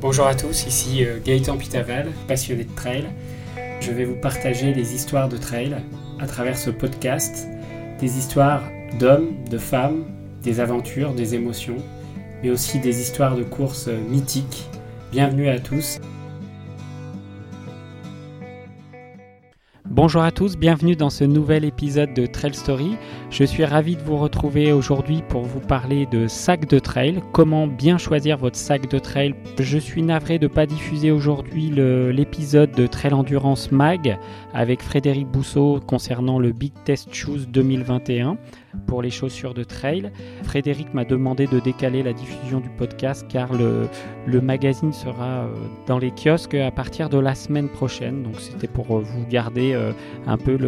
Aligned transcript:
Bonjour 0.00 0.26
à 0.26 0.34
tous, 0.34 0.66
ici 0.66 1.04
euh, 1.04 1.18
Gaëtan 1.22 1.58
Pitaval, 1.58 2.08
passionné 2.26 2.64
de 2.64 2.74
trail. 2.74 3.04
Je 3.82 3.92
vais 3.92 4.06
vous 4.06 4.14
partager 4.14 4.72
des 4.72 4.94
histoires 4.94 5.28
de 5.28 5.36
trail 5.36 5.76
à 6.18 6.26
travers 6.26 6.56
ce 6.56 6.70
podcast, 6.70 7.46
des 8.00 8.16
histoires 8.16 8.62
d'hommes, 8.98 9.28
de 9.50 9.58
femmes, 9.58 10.06
des 10.42 10.58
aventures, 10.58 11.12
des 11.12 11.34
émotions, 11.34 11.76
mais 12.42 12.48
aussi 12.48 12.78
des 12.78 13.02
histoires 13.02 13.36
de 13.36 13.42
courses 13.42 13.90
mythiques. 14.08 14.70
Bienvenue 15.12 15.50
à 15.50 15.60
tous. 15.60 15.98
Bonjour 20.02 20.22
à 20.22 20.30
tous, 20.30 20.56
bienvenue 20.56 20.96
dans 20.96 21.10
ce 21.10 21.24
nouvel 21.24 21.62
épisode 21.62 22.14
de 22.14 22.24
Trail 22.24 22.54
Story. 22.54 22.96
Je 23.28 23.44
suis 23.44 23.66
ravi 23.66 23.96
de 23.96 24.00
vous 24.00 24.16
retrouver 24.16 24.72
aujourd'hui 24.72 25.22
pour 25.28 25.42
vous 25.42 25.60
parler 25.60 26.06
de 26.06 26.26
sac 26.26 26.66
de 26.66 26.78
trail, 26.78 27.22
comment 27.34 27.66
bien 27.66 27.98
choisir 27.98 28.38
votre 28.38 28.56
sac 28.56 28.90
de 28.90 28.98
trail. 28.98 29.34
Je 29.58 29.76
suis 29.76 30.00
navré 30.00 30.38
de 30.38 30.46
ne 30.48 30.52
pas 30.54 30.64
diffuser 30.64 31.10
aujourd'hui 31.10 31.68
l'épisode 31.68 32.70
de 32.70 32.86
Trail 32.86 33.12
Endurance 33.12 33.72
Mag 33.72 34.18
avec 34.54 34.80
Frédéric 34.80 35.26
Bousseau 35.26 35.80
concernant 35.86 36.38
le 36.38 36.52
Big 36.52 36.72
Test 36.86 37.12
Shoes 37.12 37.44
2021 37.48 38.38
pour 38.86 39.02
les 39.02 39.10
chaussures 39.10 39.54
de 39.54 39.64
trail. 39.64 40.10
Frédéric 40.42 40.94
m'a 40.94 41.04
demandé 41.04 41.46
de 41.46 41.60
décaler 41.60 42.02
la 42.02 42.12
diffusion 42.12 42.60
du 42.60 42.68
podcast 42.70 43.26
car 43.28 43.50
le, 43.52 44.40
magazine 44.40 44.92
sera 44.92 45.44
euh, 45.44 45.54
dans 45.86 45.98
les 45.98 46.10
kiosques 46.12 46.54
à 46.54 46.70
partir 46.70 47.08
de 47.08 47.18
la 47.18 47.34
semaine 47.34 47.68
prochaine. 47.68 48.22
Donc 48.22 48.40
c'était 48.40 48.68
pour 48.68 48.96
euh, 48.96 49.00
vous 49.00 49.26
garder 49.26 49.72
euh, 49.72 49.92
un 50.26 50.36
peu 50.36 50.58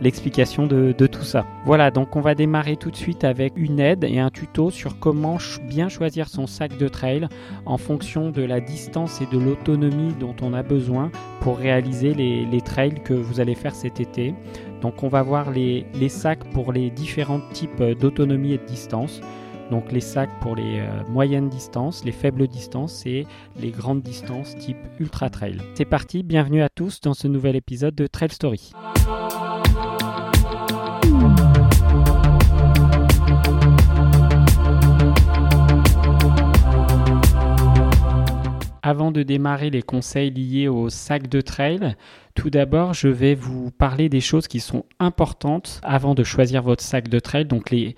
l'explication 0.00 0.66
de, 0.66 0.92
tout 1.06 1.22
ça. 1.22 1.44
Voilà, 1.66 1.90
donc 1.90 2.16
on 2.16 2.20
va 2.20 2.34
démarrer 2.34 2.76
tout 2.76 2.90
de 2.90 2.96
suite 2.96 3.24
avec 3.24 3.54
une 3.56 3.80
aide 3.80 4.04
et 4.04 4.18
un 4.18 4.30
tuto 4.30 4.70
sur 4.70 4.98
comment 4.98 5.38
bien 5.68 5.88
choisir 5.88 6.28
son 6.28 6.46
sac 6.46 6.76
de 6.78 6.88
trail 6.88 7.28
en 7.66 7.76
fonction 7.76 8.30
de 8.30 8.42
la 8.42 8.60
distance 8.60 9.20
et 9.20 9.26
de 9.26 9.38
l'autonomie 9.38 10.14
dont 10.18 10.34
on 10.42 10.54
a 10.54 10.62
besoin 10.62 11.10
pour 11.40 11.58
réaliser 11.58 12.14
les 12.14 12.60
trails 12.60 13.02
que 13.04 13.14
vous 13.14 13.40
allez 13.40 13.54
faire 13.54 13.74
cet 13.74 14.00
été. 14.00 14.34
Donc 14.82 15.02
on 15.04 15.08
va 15.08 15.22
voir 15.22 15.50
les, 15.50 15.86
sacs 16.08 16.44
pour 16.52 16.72
les 16.72 16.90
différents 16.90 17.40
types 17.52 17.82
d'autonomie 17.82 18.52
et 18.52 18.58
de 18.58 18.66
distance. 18.66 19.20
Donc 19.70 19.90
les 19.92 20.00
sacs 20.00 20.30
pour 20.40 20.56
les 20.56 20.80
euh, 20.80 21.02
moyennes 21.08 21.48
distances, 21.48 22.04
les 22.04 22.12
faibles 22.12 22.46
distances 22.46 23.06
et 23.06 23.26
les 23.58 23.70
grandes 23.70 24.02
distances 24.02 24.54
type 24.56 24.76
ultra 24.98 25.30
trail. 25.30 25.58
C'est 25.74 25.86
parti, 25.86 26.22
bienvenue 26.22 26.62
à 26.62 26.68
tous 26.68 27.00
dans 27.00 27.14
ce 27.14 27.28
nouvel 27.28 27.56
épisode 27.56 27.94
de 27.94 28.06
Trail 28.06 28.30
Story. 28.30 28.72
Avant 38.82 39.12
de 39.12 39.22
démarrer 39.22 39.70
les 39.70 39.82
conseils 39.82 40.30
liés 40.30 40.66
au 40.66 40.90
sac 40.90 41.28
de 41.28 41.40
trail, 41.40 41.94
tout 42.34 42.50
d'abord, 42.50 42.94
je 42.94 43.08
vais 43.08 43.34
vous 43.34 43.70
parler 43.70 44.08
des 44.08 44.20
choses 44.20 44.48
qui 44.48 44.58
sont 44.58 44.84
importantes 44.98 45.80
avant 45.84 46.14
de 46.14 46.24
choisir 46.24 46.62
votre 46.62 46.82
sac 46.82 47.08
de 47.08 47.20
trail. 47.20 47.44
Donc 47.44 47.70
les, 47.70 47.94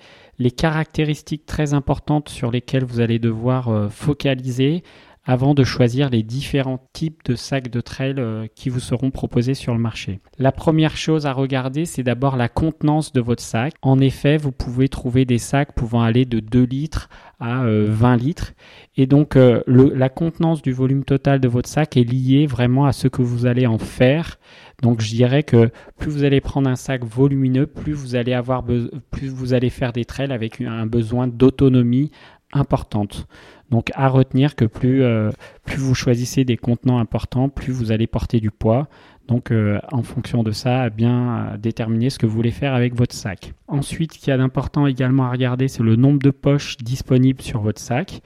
caractéristiques 0.51 1.45
très 1.45 1.73
importantes 1.73 2.29
sur 2.29 2.51
lesquelles 2.51 2.83
vous 2.83 2.99
allez 2.99 3.17
devoir 3.17 3.69
euh, 3.69 3.89
focaliser 3.89 4.83
avant 5.25 5.55
de 5.55 5.63
choisir 5.63 6.09
les 6.09 6.23
différents 6.23 6.87
types 6.93 7.23
de 7.25 7.35
sacs 7.35 7.69
de 7.69 7.81
trail 7.81 8.15
euh, 8.17 8.45
qui 8.55 8.69
vous 8.69 8.79
seront 8.79 9.09
proposés 9.09 9.55
sur 9.55 9.73
le 9.73 9.79
marché. 9.79 10.19
La 10.37 10.51
première 10.51 10.95
chose 10.95 11.25
à 11.25 11.33
regarder, 11.33 11.85
c'est 11.85 12.03
d'abord 12.03 12.35
la 12.35 12.47
contenance 12.47 13.11
de 13.11 13.21
votre 13.21 13.41
sac. 13.41 13.73
En 13.81 13.99
effet, 13.99 14.37
vous 14.37 14.51
pouvez 14.51 14.87
trouver 14.87 15.25
des 15.25 15.39
sacs 15.39 15.73
pouvant 15.73 16.01
aller 16.01 16.25
de 16.25 16.39
2 16.39 16.63
litres 16.63 17.09
à 17.39 17.63
20 17.63 17.65
euh, 17.65 18.15
litres. 18.17 18.53
Et 18.97 19.07
donc, 19.07 19.35
euh, 19.35 19.61
la 19.67 20.09
contenance 20.09 20.61
du 20.61 20.71
volume 20.71 21.03
total 21.03 21.39
de 21.39 21.47
votre 21.47 21.67
sac 21.67 21.97
est 21.97 22.03
liée 22.03 22.45
vraiment 22.45 22.85
à 22.85 22.93
ce 22.93 23.07
que 23.07 23.21
vous 23.21 23.45
allez 23.45 23.65
en 23.65 23.79
faire. 23.79 24.37
Donc, 24.83 25.01
je 25.01 25.09
dirais 25.09 25.43
que 25.43 25.71
plus 25.97 26.11
vous 26.11 26.23
allez 26.23 26.41
prendre 26.41 26.69
un 26.69 26.75
sac 26.75 27.03
volumineux, 27.03 27.65
plus 27.65 27.93
vous 27.93 28.15
allez 28.15 28.33
avoir, 28.33 28.63
plus 29.11 29.29
vous 29.29 29.53
allez 29.53 29.69
faire 29.69 29.91
des 29.91 30.05
trails 30.05 30.31
avec 30.31 30.61
un 30.61 30.85
besoin 30.85 31.27
d'autonomie 31.27 32.11
importante. 32.53 33.27
Donc 33.71 33.91
à 33.95 34.07
retenir 34.07 34.55
que 34.55 34.65
plus, 34.65 35.03
euh, 35.03 35.31
plus 35.63 35.77
vous 35.77 35.95
choisissez 35.95 36.45
des 36.45 36.57
contenants 36.57 36.99
importants, 36.99 37.49
plus 37.49 37.73
vous 37.73 37.91
allez 37.91 38.07
porter 38.07 38.39
du 38.39 38.51
poids. 38.51 38.87
Donc 39.27 39.51
euh, 39.51 39.79
en 39.91 40.03
fonction 40.03 40.43
de 40.43 40.51
ça, 40.51 40.81
à 40.81 40.89
bien 40.89 41.37
euh, 41.53 41.57
déterminer 41.57 42.09
ce 42.09 42.19
que 42.19 42.25
vous 42.25 42.35
voulez 42.35 42.51
faire 42.51 42.75
avec 42.75 42.93
votre 42.95 43.15
sac. 43.15 43.53
Ensuite, 43.67 44.13
ce 44.13 44.19
qu'il 44.19 44.29
y 44.29 44.31
a 44.31 44.37
d'important 44.37 44.85
également 44.85 45.25
à 45.25 45.31
regarder, 45.31 45.67
c'est 45.67 45.83
le 45.83 45.95
nombre 45.95 46.19
de 46.19 46.29
poches 46.29 46.77
disponibles 46.77 47.41
sur 47.41 47.61
votre 47.61 47.81
sac, 47.81 48.21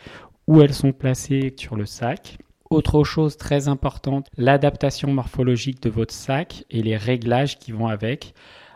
où 0.48 0.62
elles 0.62 0.74
sont 0.74 0.92
placées 0.92 1.54
sur 1.58 1.76
le 1.76 1.86
sac. 1.86 2.38
Autre 2.70 3.04
chose 3.04 3.38
très 3.38 3.68
importante, 3.68 4.28
l'adaptation 4.38 5.12
morphologique 5.12 5.82
de 5.82 5.90
votre 5.90 6.14
sac 6.14 6.66
et 6.70 6.84
les 6.84 6.98
réglages 6.98 7.58
qui 7.58 7.72
vont 7.72 7.88
avec. 7.88 8.36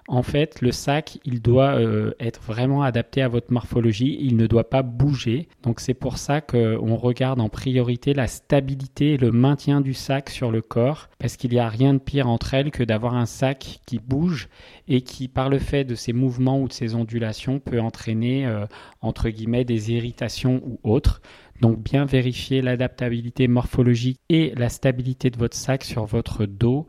En 0.10 0.22
fait, 0.22 0.62
le 0.62 0.74
sac, 0.74 1.20
il 1.24 1.42
doit 1.42 1.76
euh, 1.76 2.12
être 2.20 2.42
vraiment 2.42 2.84
adapté 2.84 3.22
à 3.22 3.30
votre 3.30 3.54
morphologie, 3.54 4.18
il 4.20 4.36
ne 4.36 4.48
doit 4.48 4.70
pas 4.70 4.82
bouger. 4.82 5.48
Donc 5.64 5.80
c'est 5.80 5.94
pour 5.94 6.18
ça 6.18 6.42
qu'on 6.42 6.96
regarde 6.96 7.40
en 7.40 7.48
priorité 7.48 8.14
la 8.14 8.28
stabilité 8.28 9.14
et 9.14 9.18
le 9.18 9.32
maintien 9.32 9.80
du 9.80 9.94
sac 9.94 10.30
sur 10.30 10.52
le 10.52 10.62
corps, 10.62 11.10
parce 11.20 11.38
qu'il 11.38 11.52
n'y 11.52 11.60
a 11.60 11.70
rien 11.70 11.94
de 11.94 12.00
pire 12.00 12.28
entre 12.28 12.54
elles 12.54 12.72
que 12.72 12.84
d'avoir 12.84 13.16
un 13.16 13.26
sac 13.26 13.80
qui 13.86 14.00
bouge 14.00 14.50
et 14.90 15.02
qui, 15.02 15.30
par 15.30 15.48
le 15.50 15.60
fait 15.60 15.86
de 15.86 15.96
ses 15.96 16.12
mouvements 16.12 16.60
ou 16.60 16.68
de 16.68 16.74
ses 16.74 16.96
ondulations, 16.96 17.60
peut 17.60 17.80
entraîner, 17.80 18.46
euh, 18.46 18.66
entre 19.02 19.30
guillemets, 19.30 19.64
des 19.64 19.94
irritations 19.94 20.62
ou 20.66 20.80
autres. 20.84 21.22
Donc 21.62 21.82
bien 21.82 22.04
vérifier 22.04 22.62
l'adaptabilité 22.62 23.48
morphologique 23.48 24.20
et 24.28 24.54
la 24.58 24.68
stabilité 24.68 25.30
de 25.30 25.38
votre 25.38 25.56
sac 25.56 25.86
sur 25.86 26.06
votre 26.06 26.46
dos 26.46 26.88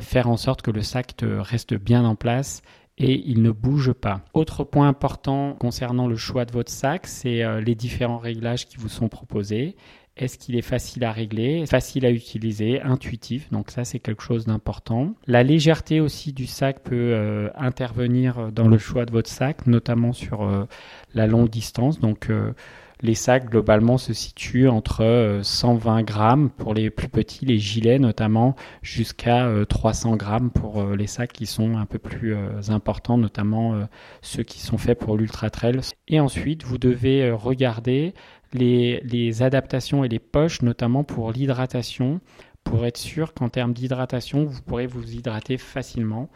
faire 0.00 0.28
en 0.28 0.36
sorte 0.36 0.62
que 0.62 0.70
le 0.70 0.82
sac 0.82 1.14
reste 1.20 1.74
bien 1.74 2.04
en 2.04 2.14
place 2.14 2.62
et 2.98 3.22
il 3.26 3.42
ne 3.42 3.50
bouge 3.50 3.92
pas. 3.92 4.20
Autre 4.34 4.64
point 4.64 4.88
important 4.88 5.54
concernant 5.58 6.06
le 6.06 6.16
choix 6.16 6.44
de 6.44 6.52
votre 6.52 6.70
sac, 6.70 7.06
c'est 7.06 7.42
euh, 7.42 7.60
les 7.60 7.74
différents 7.74 8.18
réglages 8.18 8.66
qui 8.66 8.76
vous 8.76 8.88
sont 8.88 9.08
proposés. 9.08 9.76
Est-ce 10.18 10.36
qu'il 10.36 10.56
est 10.56 10.62
facile 10.62 11.04
à 11.04 11.12
régler, 11.12 11.64
facile 11.64 12.04
à 12.04 12.10
utiliser, 12.10 12.82
intuitif? 12.82 13.50
Donc 13.50 13.70
ça, 13.70 13.84
c'est 13.84 13.98
quelque 13.98 14.22
chose 14.22 14.44
d'important. 14.44 15.14
La 15.26 15.42
légèreté 15.42 16.00
aussi 16.00 16.34
du 16.34 16.46
sac 16.46 16.82
peut 16.82 16.94
euh, 17.14 17.48
intervenir 17.56 18.52
dans 18.52 18.68
le 18.68 18.76
choix 18.76 19.06
de 19.06 19.10
votre 19.10 19.30
sac, 19.30 19.66
notamment 19.66 20.12
sur 20.12 20.46
la 21.14 21.26
longue 21.26 21.48
distance. 21.48 21.98
Donc 21.98 22.30
les 23.02 23.16
sacs 23.16 23.50
globalement 23.50 23.98
se 23.98 24.12
situent 24.12 24.68
entre 24.68 25.40
120 25.42 25.98
euh, 25.98 26.02
grammes 26.02 26.50
pour 26.50 26.72
les 26.72 26.88
plus 26.88 27.08
petits, 27.08 27.44
les 27.44 27.58
gilets 27.58 27.98
notamment, 27.98 28.54
jusqu'à 28.80 29.48
300 29.68 30.12
euh, 30.12 30.16
grammes 30.16 30.50
pour 30.50 30.80
euh, 30.80 30.96
les 30.96 31.08
sacs 31.08 31.32
qui 31.32 31.46
sont 31.46 31.76
un 31.76 31.86
peu 31.86 31.98
plus 31.98 32.36
importants, 32.68 33.18
notamment 33.18 33.86
ceux 34.20 34.42
qui 34.42 34.60
sont 34.60 34.78
faits 34.78 34.98
pour 34.98 35.16
l'ultra 35.16 35.50
trail. 35.50 35.80
Et 36.08 36.20
ensuite, 36.20 36.62
vous 36.62 36.78
devez 36.78 37.30
regarder 37.32 38.14
les, 38.52 39.00
les 39.00 39.42
adaptations 39.42 40.04
et 40.04 40.08
les 40.08 40.18
poches, 40.18 40.62
notamment 40.62 41.02
pour 41.04 41.32
l'hydratation, 41.32 42.20
pour 42.62 42.86
être 42.86 42.98
sûr 42.98 43.34
qu'en 43.34 43.48
termes 43.48 43.72
d'hydratation, 43.72 44.44
vous 44.44 44.62
pourrez 44.62 44.86
vous 44.86 45.12
hydrater 45.12 45.58
facilement. 45.58 46.28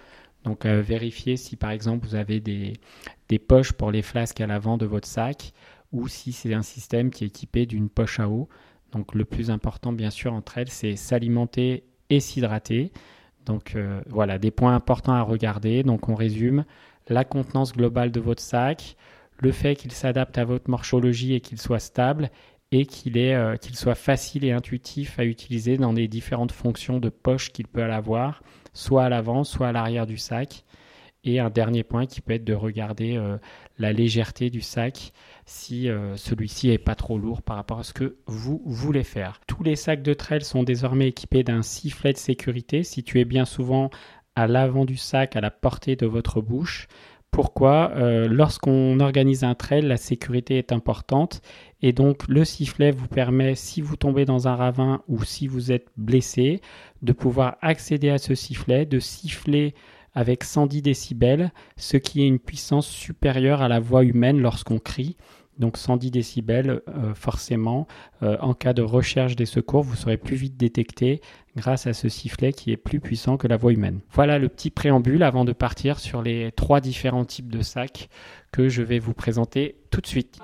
Donc 0.45 0.65
vérifiez 0.65 1.37
si 1.37 1.57
par 1.57 1.71
exemple 1.71 2.07
vous 2.07 2.15
avez 2.15 2.39
des, 2.41 2.75
des 3.29 3.39
poches 3.39 3.73
pour 3.73 3.91
les 3.91 4.03
flasques 4.03 4.41
à 4.41 4.47
l'avant 4.47 4.77
de 4.77 4.87
votre 4.87 5.09
sac 5.09 5.53
ou 5.93 6.09
si 6.09 6.33
c'est 6.33 6.55
un 6.55 6.63
système 6.63 7.11
qui 7.11 7.25
est 7.25 7.29
équipé 7.29 7.67
d'une 7.67 7.89
poche 7.89 8.21
à 8.21 8.29
eau. 8.29 8.49
Donc 8.93 9.15
le 9.15 9.25
plus 9.25 9.51
important 9.51 9.93
bien 9.93 10.11
sûr 10.11 10.33
entre 10.33 10.59
elles, 10.59 10.71
c'est 10.71 10.97
s'alimenter 10.97 11.85
et 12.11 12.21
s'hydrater. 12.21 12.93
Donc 13.45 13.77
euh, 13.77 14.01
voilà, 14.09 14.39
des 14.39 14.51
points 14.51 14.75
importants 14.75 15.15
à 15.15 15.23
regarder. 15.23 15.83
Donc 15.83 16.09
on 16.09 16.15
résume 16.15 16.65
la 17.09 17.25
contenance 17.25 17.73
globale 17.73 18.11
de 18.11 18.21
votre 18.21 18.43
sac, 18.43 18.97
le 19.39 19.53
fait 19.53 19.77
qu'il 19.77 19.93
s'adapte 19.93 20.39
à 20.39 20.45
votre 20.45 20.71
morphologie 20.71 21.35
et 21.35 21.41
qu'il 21.41 21.61
soit 21.61 21.79
stable 21.79 22.31
et 22.73 22.87
qu'il 22.87 23.17
euh, 23.19 23.57
qu'il 23.57 23.77
soit 23.77 23.95
facile 23.95 24.45
et 24.45 24.53
intuitif 24.53 25.19
à 25.19 25.25
utiliser 25.25 25.77
dans 25.77 25.93
les 25.93 26.09
différentes 26.09 26.53
fonctions 26.53 26.99
de 26.99 27.09
poche 27.09 27.53
qu'il 27.53 27.69
peut 27.69 27.85
avoir, 27.85 28.43
soit 28.73 29.05
à 29.05 29.09
l'avant, 29.09 29.45
soit 29.45 29.69
à 29.69 29.73
l'arrière 29.73 30.07
du 30.07 30.17
sac. 30.17 30.65
Et 31.25 31.41
un 31.41 31.51
dernier 31.51 31.83
point 31.83 32.07
qui 32.07 32.21
peut 32.21 32.35
être 32.35 32.45
de 32.45 32.55
regarder 32.55 33.17
euh, 33.17 33.37
la 33.79 33.93
légèreté 33.93 34.51
du 34.51 34.61
sac 34.61 35.13
si 35.45 35.89
euh, 35.89 36.17
celui-ci 36.17 36.71
est 36.71 36.79
pas 36.79 36.95
trop 36.95 37.19
lourd 37.19 37.43
par 37.43 37.57
rapport 37.57 37.79
à 37.79 37.83
ce 37.83 37.93
que 37.93 38.17
vous 38.27 38.63
voulez 38.65 39.05
faire. 39.05 39.41
Tous 39.47 39.63
les 39.63 39.77
sacs 39.77 40.03
de 40.03 40.15
trail 40.15 40.43
sont 40.43 40.63
désormais 40.63 41.09
équipés 41.09 41.43
d'un 41.43 41.63
sifflet 41.63 42.13
de 42.13 42.19
sécurité 42.19 42.83
situé 42.83 43.25
bien 43.25 43.45
souvent 43.45 43.91
à 44.35 44.47
l'avant 44.47 44.85
du 44.85 44.97
sac 44.97 45.37
à 45.37 45.41
la 45.41 45.51
portée 45.51 45.97
de 45.97 46.07
votre 46.07 46.41
bouche. 46.41 46.89
Pourquoi? 47.31 47.93
Euh, 47.97 48.29
Lorsqu'on 48.29 48.99
organise 49.01 49.45
un 49.45 49.55
trail, 49.55 49.83
la 49.83 49.99
sécurité 49.99 50.57
est 50.57 50.73
importante 50.73 51.43
et 51.83 51.93
donc 51.93 52.27
le 52.29 52.45
sifflet 52.45 52.93
vous 52.93 53.09
permet, 53.09 53.55
si 53.55 53.83
vous 53.83 53.97
tombez 53.97 54.25
dans 54.25 54.49
un 54.49 54.57
ravin 54.57 55.03
ou 55.07 55.23
si 55.23 55.47
vous 55.47 55.71
êtes 55.71 55.89
blessé, 55.97 56.61
de 57.03 57.13
pouvoir 57.13 57.59
accéder 57.61 58.09
à 58.09 58.19
ce 58.19 58.35
sifflet, 58.35 58.87
de 58.87 58.99
siffler 59.01 59.75
avec 60.17 60.43
110 60.43 60.83
décibels, 60.83 61.53
ce 61.77 61.99
qui 61.99 62.23
est 62.23 62.27
une 62.27 62.41
puissance 62.41 62.89
supérieure 62.89 63.61
à 63.61 63.69
la 63.69 63.79
voix 63.79 64.03
humaine 64.03 64.41
lorsqu'on 64.41 64.79
crie. 64.79 65.17
Donc 65.59 65.77
110 65.77 66.11
décibels, 66.11 66.83
euh, 66.89 67.15
forcément, 67.15 67.87
euh, 68.23 68.37
en 68.41 68.53
cas 68.53 68.73
de 68.73 68.83
recherche 68.83 69.37
des 69.37 69.47
secours, 69.47 69.83
vous 69.83 69.95
serez 69.95 70.17
plus 70.17 70.37
vite 70.37 70.57
détecté 70.57 71.21
grâce 71.57 71.87
à 71.87 71.93
ce 71.93 72.09
sifflet 72.09 72.53
qui 72.53 72.73
est 72.73 72.77
plus 72.77 73.01
puissant 73.01 73.37
que 73.37 73.47
la 73.47 73.57
voix 73.57 73.73
humaine. 73.73 74.01
Voilà 74.11 74.39
le 74.39 74.49
petit 74.49 74.71
préambule 74.71 75.23
avant 75.23 75.45
de 75.45 75.53
partir 75.53 75.99
sur 75.99 76.23
les 76.23 76.51
trois 76.53 76.81
différents 76.81 77.25
types 77.25 77.51
de 77.51 77.63
sacs 77.63 78.09
que 78.53 78.69
je 78.69 78.83
vais 78.83 78.99
vous 78.99 79.15
présenter 79.15 79.77
tout 79.91 80.01
de 80.01 80.07
suite. 80.07 80.39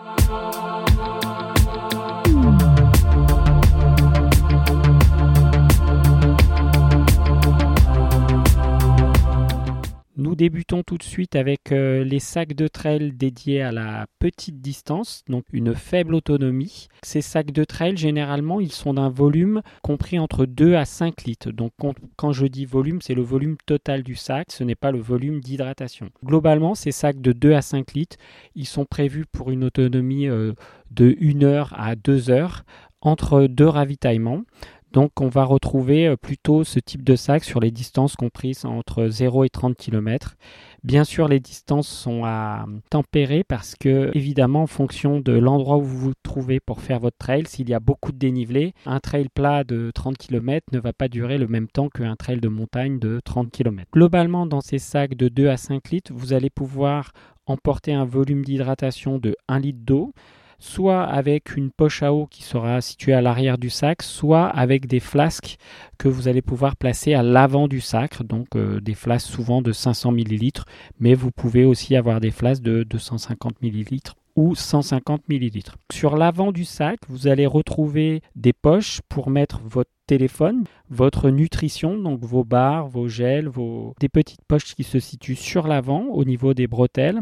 Nous 10.19 10.35
débutons 10.35 10.83
tout 10.83 10.99
de 10.99 11.03
suite 11.03 11.37
avec 11.37 11.73
euh, 11.73 12.05
les 12.05 12.19
sacs 12.19 12.53
de 12.53 12.69
trail 12.69 13.13
dédiés 13.13 13.63
à 13.63 13.73
la 13.73 14.07
petite 14.19 14.61
distance, 14.61 15.25
donc 15.27 15.45
une 15.55 15.75
faible 15.75 16.15
autonomie. 16.15 16.89
Ces 17.03 17.23
sacs 17.23 17.51
de 17.51 17.65
trail, 17.65 17.97
généralement, 17.97 18.61
ils 18.61 18.73
sont 18.73 18.93
d'un 18.93 19.09
volume 19.09 19.63
compris 19.83 20.19
entre 20.19 20.45
2 20.45 20.75
à 20.75 20.85
5 20.85 21.23
litres. 21.25 21.51
Donc 21.51 21.73
quand 22.17 22.33
je 22.33 22.45
dis 22.45 22.67
volume, 22.67 23.01
c'est 23.01 23.15
le 23.15 23.23
volume 23.23 23.57
total 23.65 24.03
du 24.03 24.15
sac, 24.15 24.53
ce 24.53 24.65
n'est 24.65 24.75
pas 24.75 24.91
le 24.91 25.01
volume 25.01 25.41
d'hydratation. 25.41 26.11
Globalement, 26.23 26.75
ces 26.75 26.93
sacs 26.93 27.23
de 27.23 27.33
2 27.33 27.55
à 27.55 27.63
5 27.63 27.95
litres, 27.95 28.19
ils 28.55 28.67
sont 28.67 28.85
prévus 28.85 29.25
pour 29.25 29.51
une 29.51 29.65
autonomie 29.65 30.29
euh, 30.29 30.53
de 30.91 31.17
1 31.23 31.43
heure 31.43 31.73
à 31.75 31.97
2 31.97 32.29
heures 32.29 32.65
entre 33.03 33.47
deux 33.47 33.67
ravitaillements. 33.67 34.43
Donc 34.93 35.21
on 35.21 35.29
va 35.29 35.45
retrouver 35.45 36.07
euh, 36.07 36.17
plutôt 36.17 36.65
ce 36.65 36.79
type 36.79 37.03
de 37.03 37.17
sac 37.17 37.45
sur 37.45 37.61
les 37.61 37.71
distances 37.71 38.15
comprises 38.15 38.65
entre 38.65 39.09
0 39.09 39.45
et 39.45 39.49
30 39.49 39.77
km. 39.77 40.37
Bien 40.85 41.05
sûr, 41.05 41.29
les 41.29 41.41
distances 41.41 41.89
sont 41.89 42.25
à 42.25 42.67
tempérer 42.91 43.45
parce 43.45 43.75
que, 43.77 44.11
évidemment, 44.15 44.63
en 44.63 44.67
fonction 44.67 45.21
de 45.21 45.33
l'endroit 45.33 45.77
où 45.77 45.83
vous 45.83 45.99
vous 45.99 46.13
trouvez 46.23 46.59
pour 46.59 46.81
faire 46.81 46.99
votre 46.99 47.17
trail, 47.17 47.45
s'il 47.47 47.71
y 47.71 47.75
a 47.75 47.81
beaucoup 47.81 48.13
de 48.13 48.19
dénivelé, 48.19 48.75
un 48.85 48.99
trail 48.99 49.29
plat 49.33 49.63
de 49.65 49.93
30 49.95 50.19
km 50.19 50.67
ne 50.73 50.81
va 50.81 50.93
pas 50.93 51.09
durer 51.09 51.39
le 51.39 51.47
même 51.47 51.69
temps 51.69 51.89
qu'un 51.89 52.17
trail 52.17 52.41
de 52.41 52.49
montagne 52.49 52.99
de 52.99 53.21
30 53.25 53.51
km. 53.51 53.89
Globalement, 53.93 54.45
dans 54.45 54.61
ces 54.61 54.79
sacs 54.79 55.15
de 55.15 55.29
2 55.29 55.49
à 55.49 55.57
5 55.57 55.91
litres, 55.91 56.13
vous 56.13 56.33
allez 56.33 56.51
pouvoir 56.51 57.13
emporter 57.47 57.93
un 57.95 58.05
volume 58.05 58.45
d'hydratation 58.45 59.19
de 59.19 59.37
1 59.49 59.61
litre 59.61 59.81
d'eau 59.83 60.13
soit 60.63 61.03
avec 61.03 61.57
une 61.57 61.73
poche 61.73 62.05
à 62.05 62.15
eau 62.15 62.27
qui 62.27 62.45
sera 62.45 62.81
située 62.81 63.13
à 63.13 63.21
l'arrière 63.21 63.59
du 63.59 63.69
sac, 63.69 64.01
soit 64.03 64.47
avec 64.47 64.87
des 64.87 65.01
flasques 65.01 65.57
que 65.99 66.07
vous 66.07 66.29
allez 66.29 66.41
pouvoir 66.41 66.77
placer 66.77 67.15
à 67.15 67.23
l'avant 67.25 67.67
du 67.67 67.81
sac, 67.81 68.23
donc 68.23 68.55
euh, 68.55 68.81
des 68.81 68.95
flasques 68.95 69.27
souvent 69.27 69.61
de 69.61 69.73
500 69.73 70.13
ml, 70.13 70.63
mais 71.01 71.15
vous 71.15 71.33
pouvez 71.33 71.65
aussi 71.65 71.97
avoir 71.97 72.21
des 72.21 72.31
flasques 72.31 72.63
de 72.63 72.85
250 72.85 73.57
ml 73.61 73.99
ou 74.37 74.55
150 74.55 75.23
ml. 75.29 75.63
Sur 75.93 76.17
l'avant 76.17 76.53
du 76.53 76.65
sac, 76.65 77.01
vous 77.09 77.27
allez 77.27 77.47
retrouver 77.47 78.23
des 78.37 78.53
poches 78.53 79.01
pour 79.09 79.31
mettre 79.31 79.61
votre 79.65 79.91
téléphone, 80.07 80.63
votre 80.91 81.31
nutrition, 81.31 81.99
donc 81.99 82.21
vos 82.25 82.45
barres, 82.45 82.87
vos 82.87 83.09
gels, 83.09 83.49
vos... 83.49 83.95
des 83.99 84.09
petites 84.09 84.45
poches 84.47 84.77
qui 84.77 84.85
se 84.85 85.01
situent 85.01 85.35
sur 85.35 85.67
l'avant 85.67 86.05
au 86.05 86.25
niveau 86.25 86.55
des 86.55 86.69
bretelles 86.69 87.21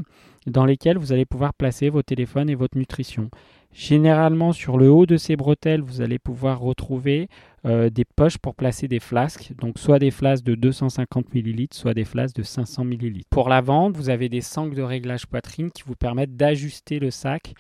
dans 0.50 0.64
lesquelles 0.64 0.98
vous 0.98 1.12
allez 1.12 1.24
pouvoir 1.24 1.54
placer 1.54 1.88
vos 1.88 2.02
téléphones 2.02 2.50
et 2.50 2.54
votre 2.54 2.76
nutrition. 2.76 3.30
Généralement, 3.72 4.52
sur 4.52 4.78
le 4.78 4.90
haut 4.90 5.06
de 5.06 5.16
ces 5.16 5.36
bretelles, 5.36 5.80
vous 5.80 6.00
allez 6.00 6.18
pouvoir 6.18 6.58
retrouver 6.58 7.28
euh, 7.64 7.88
des 7.88 8.04
poches 8.04 8.38
pour 8.38 8.56
placer 8.56 8.88
des 8.88 8.98
flasques, 8.98 9.52
donc 9.60 9.78
soit 9.78 10.00
des 10.00 10.10
flasques 10.10 10.44
de 10.44 10.56
250 10.56 11.32
ml, 11.34 11.68
soit 11.72 11.94
des 11.94 12.04
flasques 12.04 12.34
de 12.36 12.42
500 12.42 12.84
ml. 12.84 13.22
Pour 13.30 13.48
la 13.48 13.60
vente, 13.60 13.96
vous 13.96 14.10
avez 14.10 14.28
des 14.28 14.40
sangles 14.40 14.74
de 14.74 14.82
réglage 14.82 15.26
poitrine 15.26 15.70
qui 15.70 15.84
vous 15.86 15.94
permettent 15.94 16.36
d'ajuster 16.36 16.98
le 16.98 17.12
sac 17.12 17.54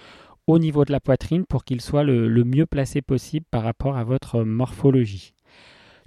au 0.48 0.58
niveau 0.58 0.84
de 0.84 0.90
la 0.90 1.00
poitrine 1.00 1.44
pour 1.46 1.64
qu'il 1.64 1.80
soit 1.80 2.02
le, 2.02 2.44
mieux 2.44 2.66
placé 2.66 3.02
possible 3.02 3.46
par 3.50 3.62
rapport 3.62 3.96
à 3.96 4.02
votre 4.02 4.42
morphologie. 4.42 5.32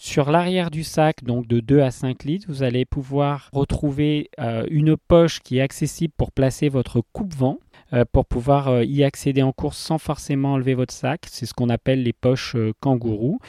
Sur 0.05 0.31
l'arrière 0.31 0.69
du 0.69 0.83
sac, 0.83 1.23
donc 1.23 1.47
de 1.47 1.61
2 1.61 1.79
à 1.79 1.89
5 1.89 2.25
litres, 2.25 2.47
vous 2.49 2.61
allez 2.61 2.83
pouvoir 2.83 3.49
retrouver 3.53 4.29
euh, 4.37 4.65
une 4.69 4.97
poche 4.97 5.39
qui 5.39 5.59
est 5.59 5.61
accessible 5.61 6.13
pour 6.17 6.33
placer 6.33 6.67
votre 6.67 6.99
coupe-vent 7.13 7.57
pour 8.11 8.25
pouvoir 8.25 8.67
euh, 8.69 8.83
y 8.83 9.03
accéder 9.03 9.43
en 9.43 9.51
course 9.51 9.77
sans 9.77 9.97
forcément 9.97 10.53
enlever 10.53 10.73
votre 10.73 10.93
sac. 10.93 11.25
C'est 11.29 11.45
ce 11.45 11.53
qu'on 11.53 11.69
appelle 11.69 12.03
les 12.03 12.13
poches 12.13 12.55
kangourou. 12.79 13.39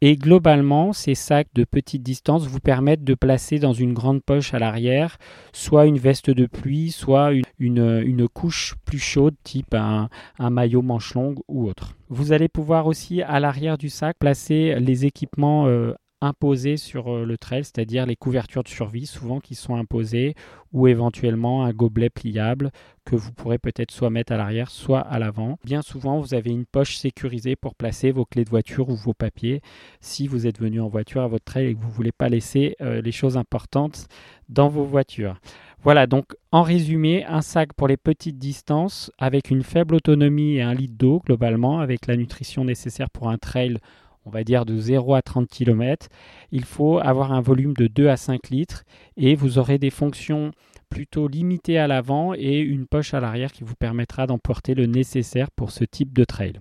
Et 0.00 0.14
globalement, 0.14 0.92
ces 0.92 1.16
sacs 1.16 1.48
de 1.54 1.64
petite 1.64 2.04
distance 2.04 2.46
vous 2.46 2.60
permettent 2.60 3.02
de 3.02 3.14
placer 3.14 3.58
dans 3.58 3.72
une 3.72 3.94
grande 3.94 4.22
poche 4.22 4.54
à 4.54 4.60
l'arrière 4.60 5.18
soit 5.52 5.86
une 5.86 5.98
veste 5.98 6.30
de 6.30 6.46
pluie, 6.46 6.92
soit 6.92 7.32
une, 7.58 8.28
couche 8.32 8.76
plus 8.84 9.00
chaude 9.00 9.34
type 9.42 9.74
un, 9.74 10.08
maillot 10.38 10.82
manche 10.82 11.14
longue 11.14 11.40
ou 11.48 11.68
autre. 11.68 11.96
Vous 12.08 12.32
allez 12.32 12.48
pouvoir 12.48 12.86
aussi 12.86 13.22
à 13.22 13.40
l'arrière 13.40 13.76
du 13.76 13.88
sac 13.88 14.16
placer 14.20 14.76
les 14.78 15.04
équipements 15.04 15.66
euh, 15.66 15.94
imposés 16.20 16.76
sur 16.76 17.12
euh, 17.12 17.24
le 17.24 17.38
trail, 17.38 17.64
c'est-à-dire 17.64 18.06
les 18.06 18.16
couvertures 18.16 18.62
de 18.62 18.68
survie 18.68 19.06
souvent 19.06 19.40
qui 19.40 19.54
sont 19.54 19.76
imposées 19.76 20.34
ou 20.72 20.86
éventuellement 20.86 21.64
un 21.64 21.72
gobelet 21.72 22.10
pliable 22.10 22.70
que 23.04 23.16
vous 23.16 23.32
pourrez 23.32 23.58
peut-être 23.58 23.90
soit 23.90 24.10
mettre 24.10 24.32
à 24.32 24.36
l'arrière, 24.36 24.70
soit 24.70 25.00
à 25.00 25.18
l'avant. 25.18 25.58
Bien 25.64 25.82
souvent, 25.82 26.20
vous 26.20 26.34
avez 26.34 26.50
une 26.50 26.66
poche 26.66 26.96
sécurisée 26.96 27.56
pour 27.56 27.74
placer 27.74 28.10
vos 28.10 28.24
clés 28.24 28.44
de 28.44 28.50
voiture 28.50 28.88
ou 28.88 28.96
vos 28.96 29.14
papiers 29.14 29.62
si 30.00 30.26
vous 30.26 30.46
êtes 30.46 30.60
venu 30.60 30.80
en 30.80 30.88
voiture 30.88 31.22
à 31.22 31.28
votre 31.28 31.44
trail 31.44 31.66
et 31.66 31.74
que 31.74 31.80
vous 31.80 31.88
ne 31.88 31.94
voulez 31.94 32.12
pas 32.12 32.28
laisser 32.28 32.76
euh, 32.80 33.00
les 33.00 33.12
choses 33.12 33.36
importantes 33.36 34.08
dans 34.48 34.68
vos 34.68 34.84
voitures. 34.84 35.40
Voilà, 35.80 36.08
donc 36.08 36.34
en 36.50 36.62
résumé, 36.62 37.24
un 37.24 37.40
sac 37.40 37.72
pour 37.72 37.86
les 37.86 37.96
petites 37.96 38.38
distances 38.38 39.12
avec 39.16 39.48
une 39.48 39.62
faible 39.62 39.94
autonomie 39.94 40.56
et 40.56 40.62
un 40.62 40.74
litre 40.74 40.96
d'eau 40.96 41.22
globalement, 41.24 41.78
avec 41.78 42.08
la 42.08 42.16
nutrition 42.16 42.64
nécessaire 42.64 43.10
pour 43.10 43.30
un 43.30 43.38
trail 43.38 43.78
on 44.28 44.30
va 44.30 44.44
dire 44.44 44.66
de 44.66 44.76
0 44.76 45.14
à 45.14 45.22
30 45.22 45.48
km, 45.48 46.08
il 46.52 46.64
faut 46.64 46.98
avoir 46.98 47.32
un 47.32 47.40
volume 47.40 47.72
de 47.72 47.86
2 47.86 48.08
à 48.08 48.18
5 48.18 48.50
litres 48.50 48.84
et 49.16 49.34
vous 49.34 49.58
aurez 49.58 49.78
des 49.78 49.88
fonctions 49.88 50.50
plutôt 50.90 51.28
limitées 51.28 51.78
à 51.78 51.86
l'avant 51.86 52.34
et 52.34 52.58
une 52.58 52.86
poche 52.86 53.14
à 53.14 53.20
l'arrière 53.20 53.52
qui 53.52 53.64
vous 53.64 53.74
permettra 53.74 54.26
d'emporter 54.26 54.74
le 54.74 54.84
nécessaire 54.84 55.50
pour 55.50 55.70
ce 55.70 55.84
type 55.84 56.12
de 56.12 56.24
trail. 56.24 56.60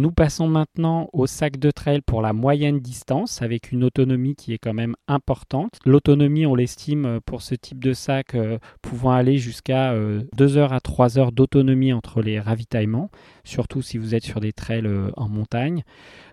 Nous 0.00 0.12
passons 0.12 0.48
maintenant 0.48 1.10
au 1.12 1.26
sac 1.26 1.58
de 1.58 1.70
trail 1.70 2.00
pour 2.00 2.22
la 2.22 2.32
moyenne 2.32 2.80
distance 2.80 3.42
avec 3.42 3.70
une 3.70 3.84
autonomie 3.84 4.34
qui 4.34 4.54
est 4.54 4.58
quand 4.58 4.72
même 4.72 4.94
importante. 5.08 5.78
L'autonomie, 5.84 6.46
on 6.46 6.54
l'estime 6.54 7.04
euh, 7.04 7.20
pour 7.22 7.42
ce 7.42 7.54
type 7.54 7.84
de 7.84 7.92
sac 7.92 8.34
euh, 8.34 8.58
pouvant 8.80 9.10
aller 9.10 9.36
jusqu'à 9.36 9.92
2 9.92 9.98
euh, 9.98 10.56
heures 10.56 10.72
à 10.72 10.80
3 10.80 11.18
heures 11.18 11.32
d'autonomie 11.32 11.92
entre 11.92 12.22
les 12.22 12.40
ravitaillements, 12.40 13.10
surtout 13.44 13.82
si 13.82 13.98
vous 13.98 14.14
êtes 14.14 14.24
sur 14.24 14.40
des 14.40 14.54
trails 14.54 14.88
en 15.18 15.28
montagne. 15.28 15.82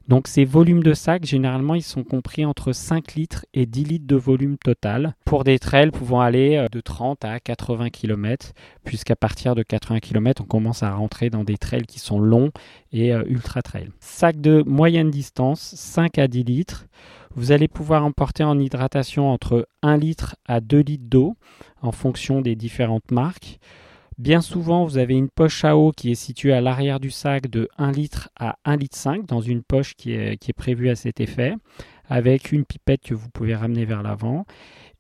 Donc 0.08 0.28
ces 0.28 0.46
volumes 0.46 0.84
de 0.84 0.94
sac, 0.94 1.26
généralement, 1.26 1.76
ils 1.76 1.84
sont 1.84 2.04
compris 2.04 2.46
entre 2.46 2.72
5 2.72 3.16
litres 3.16 3.46
et 3.54 3.66
10 3.66 3.84
litres 3.84 4.08
de 4.08 4.16
volume 4.16 4.58
total 4.58 5.16
pour 5.26 5.44
des 5.44 5.60
trails 5.60 5.92
pouvant 5.92 6.22
aller 6.22 6.56
euh, 6.56 6.68
de 6.70 6.80
30 6.80 7.26
à 7.26 7.40
80 7.40 7.90
km, 7.90 8.54
puisqu'à 8.86 9.16
partir 9.18 9.54
de 9.54 9.64
80 9.64 10.00
km, 10.00 10.44
on 10.44 10.46
commence 10.46 10.82
à 10.82 10.94
rentrer 10.94 11.30
dans 11.30 11.44
des 11.44 11.58
trails 11.58 11.86
qui 11.86 12.00
sont 12.00 12.20
longs 12.20 12.52
et 12.94 13.14
euh, 13.14 13.24
ultra 13.28 13.62
trails. 13.62 13.90
Sac 14.00 14.40
de 14.40 14.64
moyenne 14.66 15.12
distance, 15.12 15.76
5 15.76 16.18
à 16.20 16.28
10 16.28 16.44
litres. 16.44 16.88
Vous 17.36 17.52
allez 17.52 17.68
pouvoir 17.68 18.06
emporter 18.06 18.44
en 18.44 18.58
hydratation 18.58 19.30
entre 19.30 19.68
1 19.84 19.98
litre 19.98 20.38
à 20.48 20.62
2 20.62 20.80
litres 20.80 21.08
d'eau 21.08 21.36
en 21.82 21.92
fonction 21.92 22.42
des 22.42 22.56
différentes 22.56 23.12
marques. 23.12 23.60
Bien 24.18 24.42
souvent, 24.42 24.84
vous 24.84 24.98
avez 24.98 25.14
une 25.14 25.30
poche 25.30 25.64
à 25.64 25.78
eau 25.78 25.92
qui 25.92 26.10
est 26.10 26.16
située 26.16 26.52
à 26.52 26.60
l'arrière 26.60 27.00
du 27.00 27.12
sac 27.12 27.48
de 27.52 27.70
1 27.78 27.92
litre 27.92 28.30
à 28.36 28.58
1 28.66 28.76
litre 28.78 28.98
5 28.98 29.28
dans 29.28 29.42
une 29.42 29.62
poche 29.62 29.94
qui 29.94 30.14
est, 30.14 30.38
qui 30.38 30.50
est 30.50 30.56
prévue 30.58 30.90
à 30.90 30.96
cet 30.96 31.20
effet, 31.20 31.54
avec 32.10 32.52
une 32.52 32.66
pipette 32.66 33.04
que 33.04 33.14
vous 33.14 33.30
pouvez 33.30 33.54
ramener 33.54 33.86
vers 33.86 34.02
l'avant. 34.02 34.48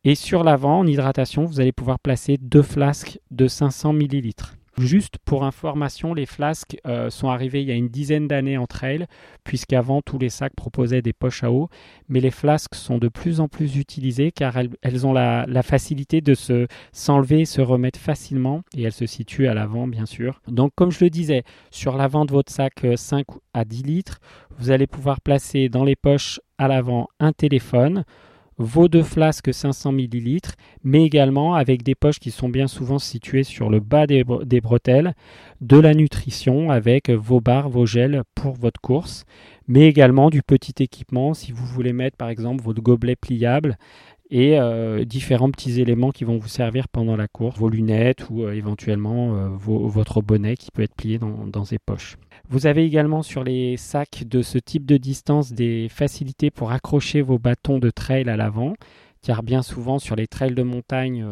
Et 0.03 0.13
sur 0.13 0.43
l'avant, 0.43 0.79
en 0.79 0.85
hydratation, 0.85 1.45
vous 1.45 1.59
allez 1.59 1.71
pouvoir 1.71 1.99
placer 1.99 2.37
deux 2.39 2.61
flasques 2.61 3.19
de 3.31 3.47
500 3.47 3.93
millilitres. 3.93 4.56
Juste 4.79 5.17
pour 5.25 5.43
information, 5.43 6.13
les 6.13 6.27
flasques 6.27 6.77
euh, 6.85 7.09
sont 7.09 7.29
arrivées 7.29 7.61
il 7.61 7.67
y 7.67 7.71
a 7.71 7.75
une 7.75 7.87
dizaine 7.87 8.27
d'années 8.27 8.57
en 8.57 8.67
trail, 8.67 9.07
puisqu'avant 9.43 10.03
tous 10.03 10.19
les 10.19 10.29
sacs 10.29 10.55
proposaient 10.55 11.01
des 11.01 11.13
poches 11.13 11.43
à 11.43 11.51
eau, 11.51 11.67
mais 12.09 12.19
les 12.19 12.29
flasques 12.29 12.75
sont 12.75 12.99
de 12.99 13.07
plus 13.07 13.39
en 13.39 13.47
plus 13.47 13.77
utilisées 13.77 14.31
car 14.31 14.55
elles, 14.83 15.07
ont 15.07 15.13
la, 15.13 15.45
facilité 15.63 16.21
de 16.21 16.35
se 16.35 16.67
s'enlever 16.91 17.41
et 17.41 17.45
se 17.45 17.61
remettre 17.61 17.99
facilement, 17.99 18.61
et 18.75 18.83
elles 18.83 18.91
se 18.91 19.07
situent 19.07 19.47
à 19.47 19.55
l'avant 19.55 19.87
bien 19.87 20.05
sûr. 20.05 20.41
Donc 20.47 20.73
comme 20.75 20.91
je 20.91 21.03
le 21.03 21.09
disais, 21.09 21.43
sur 21.71 21.97
l'avant 21.97 22.25
de 22.25 22.31
votre 22.31 22.51
sac 22.51 22.85
5 22.95 23.25
euh, 23.29 23.33
à 23.55 23.65
10 23.65 23.81
litres, 23.81 24.19
vous 24.59 24.69
allez 24.69 24.85
pouvoir 24.85 25.21
placer 25.21 25.69
dans 25.69 25.83
les 25.83 25.95
poches 25.95 26.39
à 26.59 26.67
l'avant 26.67 27.07
un 27.19 27.33
téléphone, 27.33 28.03
vos 28.57 28.87
deux 28.87 29.03
flasques 29.03 29.53
500 29.53 29.91
ml, 29.93 30.39
mais 30.83 31.03
également 31.03 31.55
avec 31.55 31.83
des 31.83 31.95
poches 31.95 32.19
qui 32.19 32.31
sont 32.31 32.49
bien 32.49 32.67
souvent 32.67 32.99
situées 32.99 33.43
sur 33.43 33.69
le 33.69 33.79
bas 33.79 34.07
des, 34.07 34.23
bretelles, 34.23 35.13
de 35.61 35.77
la 35.77 35.93
nutrition 35.93 36.71
avec 36.71 37.09
vos 37.09 37.39
barres, 37.39 37.69
vos 37.69 37.85
gels 37.85 38.23
pour 38.35 38.53
votre 38.53 38.81
course, 38.81 39.25
mais 39.67 39.87
également 39.87 40.29
du 40.29 40.41
petit 40.41 40.81
équipement 40.81 41.33
si 41.33 41.51
vous 41.51 41.65
voulez 41.65 41.93
mettre 41.93 42.17
par 42.17 42.29
exemple 42.29 42.63
votre 42.63 42.81
gobelet 42.81 43.15
pliable 43.15 43.77
et 44.29 44.59
euh, 44.59 45.05
différents 45.05 45.49
petits 45.51 45.79
éléments 45.79 46.11
qui 46.11 46.23
vont 46.23 46.37
vous 46.37 46.47
servir 46.47 46.87
pendant 46.89 47.15
la 47.15 47.27
course, 47.27 47.57
vos 47.57 47.69
lunettes 47.69 48.29
ou 48.29 48.43
euh, 48.43 48.53
éventuellement 48.53 49.35
euh, 49.35 49.49
votre 49.57 50.21
bonnet 50.21 50.57
qui 50.57 50.71
peut 50.71 50.81
être 50.81 50.95
plié 50.95 51.17
dans, 51.17 51.47
dans 51.47 51.65
ses 51.65 51.79
poches. 51.79 52.17
Vous 52.49 52.67
avez 52.67 52.83
également 52.83 53.23
sur 53.23 53.43
les 53.43 53.77
sacs 53.77 54.23
de 54.25 54.41
ce 54.41 54.57
type 54.57 54.85
de 54.85 54.97
distance 54.97 55.53
des 55.53 55.87
facilités 55.89 56.51
pour 56.51 56.71
accrocher 56.71 57.21
vos 57.21 57.39
bâtons 57.39 57.79
de 57.79 57.89
trail 57.89 58.29
à 58.29 58.37
l'avant, 58.37 58.73
car 59.21 59.43
bien 59.43 59.61
souvent 59.61 59.99
sur 59.99 60.15
les 60.15 60.27
trails 60.27 60.53
de 60.53 60.63
montagne, 60.63 61.25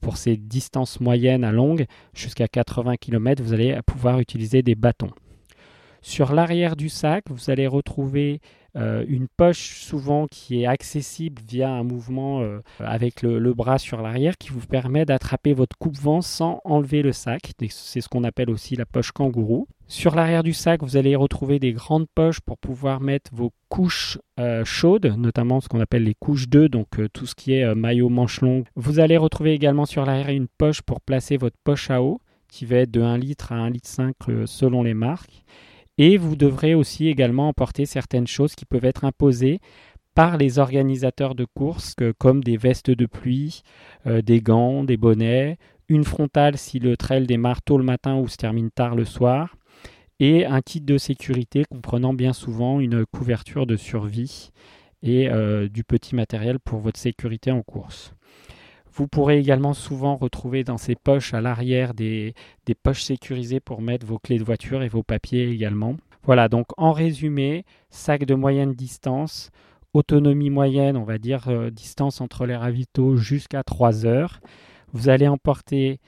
pour 0.00 0.16
ces 0.16 0.36
distances 0.36 1.00
moyennes 1.00 1.42
à 1.42 1.50
longues, 1.50 1.86
jusqu'à 2.14 2.46
80 2.46 2.96
km, 2.96 3.42
vous 3.42 3.52
allez 3.52 3.78
pouvoir 3.86 4.20
utiliser 4.20 4.62
des 4.62 4.76
bâtons. 4.76 5.10
Sur 6.00 6.32
l'arrière 6.32 6.76
du 6.76 6.88
sac, 6.88 7.24
vous 7.28 7.50
allez 7.50 7.66
retrouver 7.66 8.40
euh, 8.76 9.04
une 9.08 9.26
poche 9.28 9.80
souvent 9.80 10.26
qui 10.30 10.62
est 10.62 10.66
accessible 10.66 11.42
via 11.48 11.70
un 11.70 11.82
mouvement 11.82 12.42
euh, 12.42 12.60
avec 12.78 13.22
le, 13.22 13.54
bras 13.54 13.78
sur 13.78 14.02
l'arrière 14.02 14.38
qui 14.38 14.50
vous 14.50 14.64
permet 14.66 15.04
d'attraper 15.04 15.52
votre 15.52 15.76
coupe-vent 15.78 16.20
sans 16.20 16.60
enlever 16.64 17.02
le 17.02 17.12
sac. 17.12 17.52
C'est 17.70 18.00
ce 18.00 18.08
qu'on 18.08 18.24
appelle 18.24 18.50
aussi 18.50 18.76
la 18.76 18.86
poche 18.86 19.10
kangourou. 19.10 19.66
Sur 19.88 20.14
l'arrière 20.14 20.42
du 20.42 20.52
sac, 20.52 20.82
vous 20.82 20.96
allez 20.96 21.16
retrouver 21.16 21.58
des 21.58 21.72
grandes 21.72 22.06
poches 22.14 22.40
pour 22.40 22.58
pouvoir 22.58 23.00
mettre 23.00 23.30
vos 23.34 23.52
couches 23.68 24.18
euh, 24.38 24.64
chaudes, 24.64 25.14
notamment 25.16 25.60
ce 25.60 25.68
qu'on 25.68 25.80
appelle 25.80 26.04
les 26.04 26.14
couches 26.14 26.48
2, 26.48 26.68
donc 26.68 26.88
tout 27.12 27.26
ce 27.26 27.34
qui 27.34 27.54
est 27.54 27.74
maillot 27.74 28.10
manche 28.10 28.42
longue. 28.42 28.66
Vous 28.76 29.00
allez 29.00 29.16
retrouver 29.16 29.54
également 29.54 29.86
sur 29.86 30.04
l'arrière 30.04 30.28
une 30.28 30.48
poche 30.58 30.82
pour 30.82 31.00
placer 31.00 31.38
votre 31.38 31.56
poche 31.64 31.90
à 31.90 32.02
eau, 32.02 32.20
qui 32.48 32.66
va 32.66 32.76
être 32.76 32.90
de 32.90 33.00
1 33.00 33.16
litre 33.18 33.52
à 33.52 33.56
1 33.56 33.70
litre 33.70 33.88
5 33.88 34.14
selon 34.44 34.82
les 34.82 34.94
marques. 34.94 35.42
Et 35.98 36.16
vous 36.16 36.36
devrez 36.36 36.74
aussi 36.74 37.08
également 37.08 37.48
emporter 37.48 37.84
certaines 37.84 38.26
choses 38.26 38.54
qui 38.54 38.64
peuvent 38.64 38.84
être 38.84 39.04
imposées 39.04 39.60
par 40.14 40.36
les 40.36 40.58
organisateurs 40.58 41.34
de 41.34 41.44
courses, 41.44 41.94
comme 42.18 42.42
des 42.42 42.56
vestes 42.56 42.90
de 42.90 43.06
pluie, 43.06 43.62
euh, 44.06 44.22
des 44.22 44.40
gants, 44.40 44.82
des 44.82 44.96
bonnets, 44.96 45.58
une 45.88 46.04
frontale 46.04 46.56
si 46.56 46.78
le 46.78 46.96
trail 46.96 47.26
démarre 47.26 47.62
tôt 47.62 47.78
le 47.78 47.84
matin 47.84 48.16
ou 48.16 48.28
se 48.28 48.36
termine 48.36 48.70
tard 48.70 48.94
le 48.94 49.04
soir, 49.04 49.56
et 50.20 50.44
un 50.44 50.60
kit 50.60 50.80
de 50.80 50.98
sécurité 50.98 51.64
comprenant 51.64 52.14
bien 52.14 52.32
souvent 52.32 52.80
une 52.80 53.06
couverture 53.06 53.66
de 53.66 53.76
survie 53.76 54.50
et 55.02 55.28
euh, 55.28 55.68
du 55.68 55.84
petit 55.84 56.16
matériel 56.16 56.58
pour 56.58 56.80
votre 56.80 56.98
sécurité 56.98 57.52
en 57.52 57.62
course. 57.62 58.12
Vous 58.98 59.06
pourrez 59.06 59.38
également 59.38 59.74
souvent 59.74 60.16
retrouver 60.16 60.64
dans 60.64 60.76
ces 60.76 60.96
poches 60.96 61.32
à 61.32 61.40
l'arrière 61.40 61.94
des, 61.94 62.34
poches 62.82 63.04
sécurisées 63.04 63.60
pour 63.60 63.80
mettre 63.80 64.04
vos 64.04 64.18
clés 64.18 64.40
de 64.40 64.44
voiture 64.44 64.82
et 64.82 64.88
vos 64.88 65.04
papiers 65.04 65.48
également. 65.48 65.96
Voilà, 66.24 66.48
donc 66.48 66.66
en 66.76 66.90
résumé, 66.90 67.64
sac 67.90 68.24
de 68.24 68.34
moyenne 68.34 68.72
distance, 68.72 69.52
autonomie 69.94 70.50
moyenne, 70.50 70.96
on 70.96 71.04
va 71.04 71.18
dire 71.18 71.46
euh, 71.46 71.70
distance 71.70 72.20
entre 72.20 72.44
les 72.44 72.56
ravitaux 72.56 73.16
jusqu'à 73.16 73.62
3 73.62 74.04
heures. 74.04 74.40
Vous 74.92 75.08
allez 75.08 75.28
emporter 75.28 76.00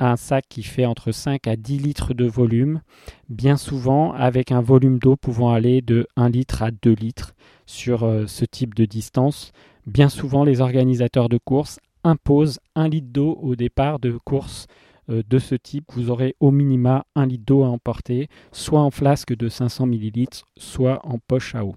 un 0.00 0.16
sac 0.16 0.46
qui 0.48 0.62
fait 0.62 0.86
entre 0.86 1.12
5 1.12 1.46
à 1.46 1.56
10 1.56 1.78
litres 1.80 2.14
de 2.14 2.24
volume, 2.24 2.80
bien 3.28 3.58
souvent 3.58 4.14
avec 4.14 4.52
un 4.52 4.62
volume 4.62 4.98
d'eau 4.98 5.16
pouvant 5.16 5.52
aller 5.52 5.82
de 5.82 6.06
1 6.16 6.30
litre 6.30 6.62
à 6.62 6.70
2 6.70 6.92
litres 6.94 7.34
sur 7.66 8.04
euh, 8.04 8.26
ce 8.26 8.46
type 8.46 8.74
de 8.74 8.86
distance. 8.86 9.52
Bien 9.86 10.08
souvent, 10.08 10.44
les 10.44 10.62
organisateurs 10.62 11.28
de 11.28 11.38
courses 11.38 11.78
impose 12.04 12.60
un 12.74 12.88
litre 12.88 13.08
d'eau 13.10 13.38
au 13.42 13.56
départ 13.56 13.98
de 13.98 14.16
course 14.24 14.66
euh, 15.10 15.22
de 15.28 15.38
ce 15.38 15.54
type. 15.54 15.84
Vous 15.92 16.10
aurez 16.10 16.34
au 16.40 16.50
minima 16.50 17.04
un 17.14 17.26
litre 17.26 17.44
d'eau 17.46 17.64
à 17.64 17.68
emporter, 17.68 18.28
soit 18.52 18.80
en 18.80 18.90
flasque 18.90 19.34
de 19.34 19.48
500 19.48 19.86
ml, 19.86 20.26
soit 20.56 21.00
en 21.04 21.18
poche 21.18 21.54
à 21.54 21.64
eau. 21.64 21.74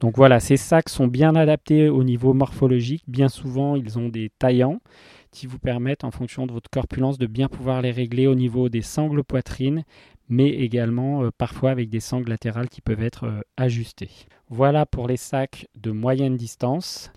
Donc 0.00 0.16
voilà, 0.16 0.38
ces 0.38 0.56
sacs 0.56 0.88
sont 0.88 1.08
bien 1.08 1.34
adaptés 1.34 1.88
au 1.88 2.04
niveau 2.04 2.32
morphologique. 2.32 3.02
Bien 3.08 3.28
souvent, 3.28 3.74
ils 3.74 3.98
ont 3.98 4.08
des 4.08 4.30
taillants 4.38 4.80
qui 5.32 5.46
vous 5.46 5.58
permettent, 5.58 6.04
en 6.04 6.10
fonction 6.10 6.46
de 6.46 6.52
votre 6.52 6.70
corpulence, 6.70 7.18
de 7.18 7.26
bien 7.26 7.48
pouvoir 7.48 7.82
les 7.82 7.90
régler 7.90 8.26
au 8.26 8.34
niveau 8.34 8.68
des 8.68 8.82
sangles 8.82 9.24
poitrine, 9.24 9.84
mais 10.28 10.48
également 10.48 11.22
euh, 11.22 11.30
parfois 11.36 11.70
avec 11.70 11.90
des 11.90 12.00
sangles 12.00 12.30
latérales 12.30 12.68
qui 12.68 12.80
peuvent 12.80 13.02
être 13.02 13.24
euh, 13.24 13.40
ajustées. 13.56 14.10
Voilà 14.48 14.86
pour 14.86 15.08
les 15.08 15.16
sacs 15.16 15.66
de 15.76 15.90
moyenne 15.90 16.36
distance. 16.36 17.10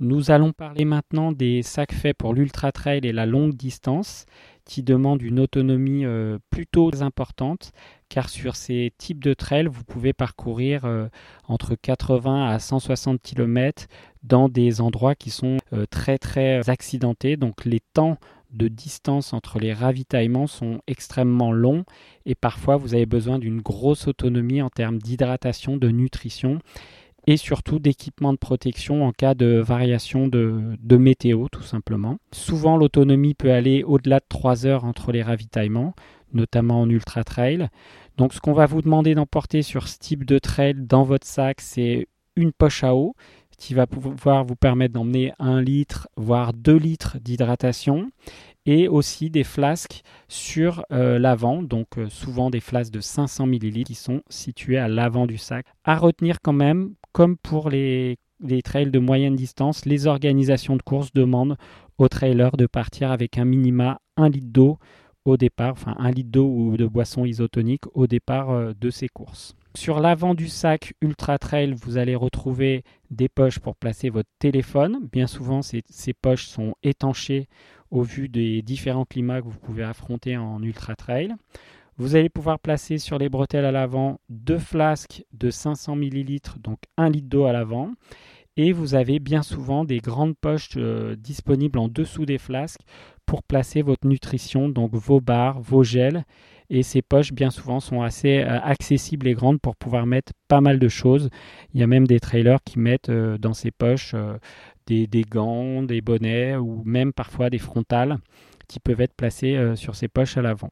Nous 0.00 0.30
allons 0.30 0.52
parler 0.52 0.84
maintenant 0.84 1.32
des 1.32 1.62
sacs 1.62 1.92
faits 1.92 2.16
pour 2.16 2.32
l'ultra 2.32 2.70
trail 2.70 3.00
et 3.02 3.12
la 3.12 3.26
longue 3.26 3.54
distance 3.54 4.26
qui 4.64 4.84
demandent 4.84 5.22
une 5.22 5.40
autonomie 5.40 6.04
euh, 6.04 6.38
plutôt 6.50 6.92
importante 7.02 7.72
car 8.08 8.28
sur 8.28 8.54
ces 8.54 8.92
types 8.96 9.22
de 9.22 9.34
trails, 9.34 9.66
vous 9.66 9.82
pouvez 9.82 10.12
parcourir 10.12 10.84
euh, 10.84 11.08
entre 11.48 11.74
80 11.74 12.48
à 12.48 12.60
160 12.60 13.20
km 13.20 13.88
dans 14.22 14.48
des 14.48 14.80
endroits 14.80 15.16
qui 15.16 15.30
sont 15.30 15.56
euh, 15.72 15.84
très 15.90 16.18
très 16.18 16.70
accidentés. 16.70 17.36
Donc 17.36 17.64
les 17.64 17.80
temps 17.80 18.18
de 18.52 18.68
distance 18.68 19.32
entre 19.32 19.58
les 19.58 19.72
ravitaillements 19.72 20.46
sont 20.46 20.80
extrêmement 20.86 21.50
longs 21.50 21.84
et 22.24 22.36
parfois 22.36 22.76
vous 22.76 22.94
avez 22.94 23.04
besoin 23.04 23.40
d'une 23.40 23.60
grosse 23.60 24.06
autonomie 24.06 24.62
en 24.62 24.70
termes 24.70 24.98
d'hydratation, 24.98 25.76
de 25.76 25.88
nutrition 25.88 26.60
et 27.28 27.36
surtout 27.36 27.78
d'équipements 27.78 28.32
de 28.32 28.38
protection 28.38 29.04
en 29.04 29.12
cas 29.12 29.34
de 29.34 29.58
variation 29.58 30.28
de, 30.28 30.96
météo 30.96 31.48
tout 31.52 31.62
simplement. 31.62 32.16
Souvent 32.32 32.78
l'autonomie 32.78 33.34
peut 33.34 33.52
aller 33.52 33.82
au-delà 33.82 34.20
de 34.20 34.24
3 34.30 34.64
heures 34.64 34.86
entre 34.86 35.12
les 35.12 35.22
ravitaillements, 35.22 35.94
notamment 36.32 36.80
en 36.80 36.88
ultra 36.88 37.24
trail. 37.24 37.68
Donc 38.16 38.32
ce 38.32 38.40
qu'on 38.40 38.54
va 38.54 38.64
vous 38.64 38.80
demander 38.80 39.14
d'emporter 39.14 39.60
sur 39.60 39.88
ce 39.88 39.98
type 39.98 40.24
de 40.24 40.38
trail 40.38 40.72
dans 40.78 41.02
votre 41.02 41.26
sac, 41.26 41.60
c'est 41.60 42.08
une 42.34 42.50
poche 42.50 42.82
à 42.82 42.94
eau 42.94 43.14
qui 43.58 43.74
va 43.74 43.86
pouvoir 43.86 44.44
vous 44.44 44.56
permettre 44.56 44.94
d'emmener 44.94 45.34
1 45.38 45.60
litre, 45.60 46.08
voire 46.16 46.54
2 46.54 46.76
litres 46.76 47.18
d'hydratation 47.20 48.10
et 48.64 48.88
aussi 48.88 49.28
des 49.28 49.44
flasques 49.44 50.02
sur 50.28 50.84
euh, 50.92 51.18
l'avant, 51.18 51.62
donc 51.62 51.98
euh, 51.98 52.08
souvent 52.08 52.48
des 52.48 52.60
flasques 52.60 52.92
de 52.92 53.00
500 53.00 53.46
ml 53.46 53.84
qui 53.84 53.94
sont 53.94 54.22
situées 54.28 54.78
à 54.78 54.88
l'avant 54.88 55.26
du 55.26 55.38
sac. 55.38 55.66
À 55.84 55.96
retenir 55.96 56.40
quand 56.42 56.52
même, 56.52 56.94
comme 57.12 57.36
pour 57.36 57.70
les, 57.70 58.18
trails 58.64 58.90
de 58.90 58.98
moyenne 58.98 59.36
distance, 59.36 59.84
les 59.84 60.06
organisations 60.06 60.76
de 60.76 60.82
course 60.82 61.12
demandent 61.12 61.56
aux 61.98 62.08
trailers 62.08 62.56
de 62.56 62.66
partir 62.66 63.10
avec 63.10 63.38
un 63.38 63.44
minima 63.44 64.00
1 64.16 64.28
litre 64.28 64.48
d'eau 64.50 64.78
au 65.24 65.36
départ, 65.36 65.72
enfin 65.72 65.94
1 65.98 66.10
litre 66.10 66.30
d'eau 66.30 66.46
ou 66.46 66.76
de 66.76 66.86
boisson 66.86 67.24
isotonique 67.24 67.84
au 67.94 68.06
départ 68.06 68.50
euh, 68.50 68.72
de 68.80 68.90
ces 68.90 69.08
courses. 69.08 69.54
Sur 69.74 70.00
l'avant 70.00 70.34
du 70.34 70.48
sac 70.48 70.94
Ultra 71.02 71.38
Trail, 71.38 71.74
vous 71.74 71.98
allez 71.98 72.14
retrouver 72.14 72.82
des 73.10 73.28
poches 73.28 73.58
pour 73.58 73.76
placer 73.76 74.08
votre 74.08 74.30
téléphone. 74.38 75.08
Bien 75.12 75.26
souvent, 75.26 75.62
ces, 75.62 75.82
ces 75.88 76.14
poches 76.14 76.46
sont 76.46 76.74
étanchées 76.82 77.48
au 77.90 78.02
vu 78.02 78.28
des 78.28 78.62
différents 78.62 79.04
climats 79.04 79.40
que 79.40 79.46
vous 79.46 79.58
pouvez 79.58 79.84
affronter 79.84 80.36
en 80.36 80.62
Ultra 80.62 80.96
Trail. 80.96 81.34
Vous 82.00 82.14
allez 82.14 82.28
pouvoir 82.28 82.60
placer 82.60 82.98
sur 82.98 83.18
les 83.18 83.28
bretelles 83.28 83.64
à 83.64 83.72
l'avant 83.72 84.20
deux 84.28 84.60
flasques 84.60 85.24
de 85.32 85.50
500 85.50 85.96
ml, 85.96 86.38
donc 86.60 86.78
un 86.96 87.10
litre 87.10 87.28
d'eau 87.28 87.44
à 87.46 87.52
l'avant. 87.52 87.90
Et 88.56 88.70
vous 88.70 88.94
avez 88.94 89.18
bien 89.18 89.42
souvent 89.42 89.84
des 89.84 89.98
grandes 89.98 90.36
poches 90.36 90.76
euh, 90.76 91.16
disponibles 91.16 91.76
en 91.76 91.88
dessous 91.88 92.24
des 92.24 92.38
flasques 92.38 92.82
pour 93.26 93.42
placer 93.42 93.82
votre 93.82 94.06
nutrition, 94.06 94.68
donc 94.68 94.94
vos 94.94 95.20
barres, 95.20 95.60
vos 95.60 95.82
gels. 95.82 96.24
Et 96.70 96.84
ces 96.84 97.02
poches, 97.02 97.32
bien 97.32 97.50
souvent, 97.50 97.80
sont 97.80 98.02
assez 98.02 98.38
euh, 98.38 98.60
accessibles 98.60 99.26
et 99.26 99.34
grandes 99.34 99.60
pour 99.60 99.74
pouvoir 99.74 100.06
mettre 100.06 100.32
pas 100.46 100.60
mal 100.60 100.78
de 100.78 100.88
choses. 100.88 101.30
Il 101.74 101.80
y 101.80 101.82
a 101.82 101.88
même 101.88 102.06
des 102.06 102.20
trailers 102.20 102.62
qui 102.64 102.78
mettent 102.78 103.08
euh, 103.08 103.38
dans 103.38 103.54
ces 103.54 103.72
poches 103.72 104.14
des, 104.86 105.08
des, 105.08 105.22
gants, 105.22 105.82
des 105.82 106.00
bonnets 106.00 106.54
ou 106.54 106.80
même 106.84 107.12
parfois 107.12 107.50
des 107.50 107.58
frontales 107.58 108.18
qui 108.68 108.78
peuvent 108.78 109.00
être 109.00 109.16
placés 109.16 109.72
sur 109.74 109.96
ces 109.96 110.06
poches 110.06 110.36
à 110.36 110.42
l'avant. 110.42 110.70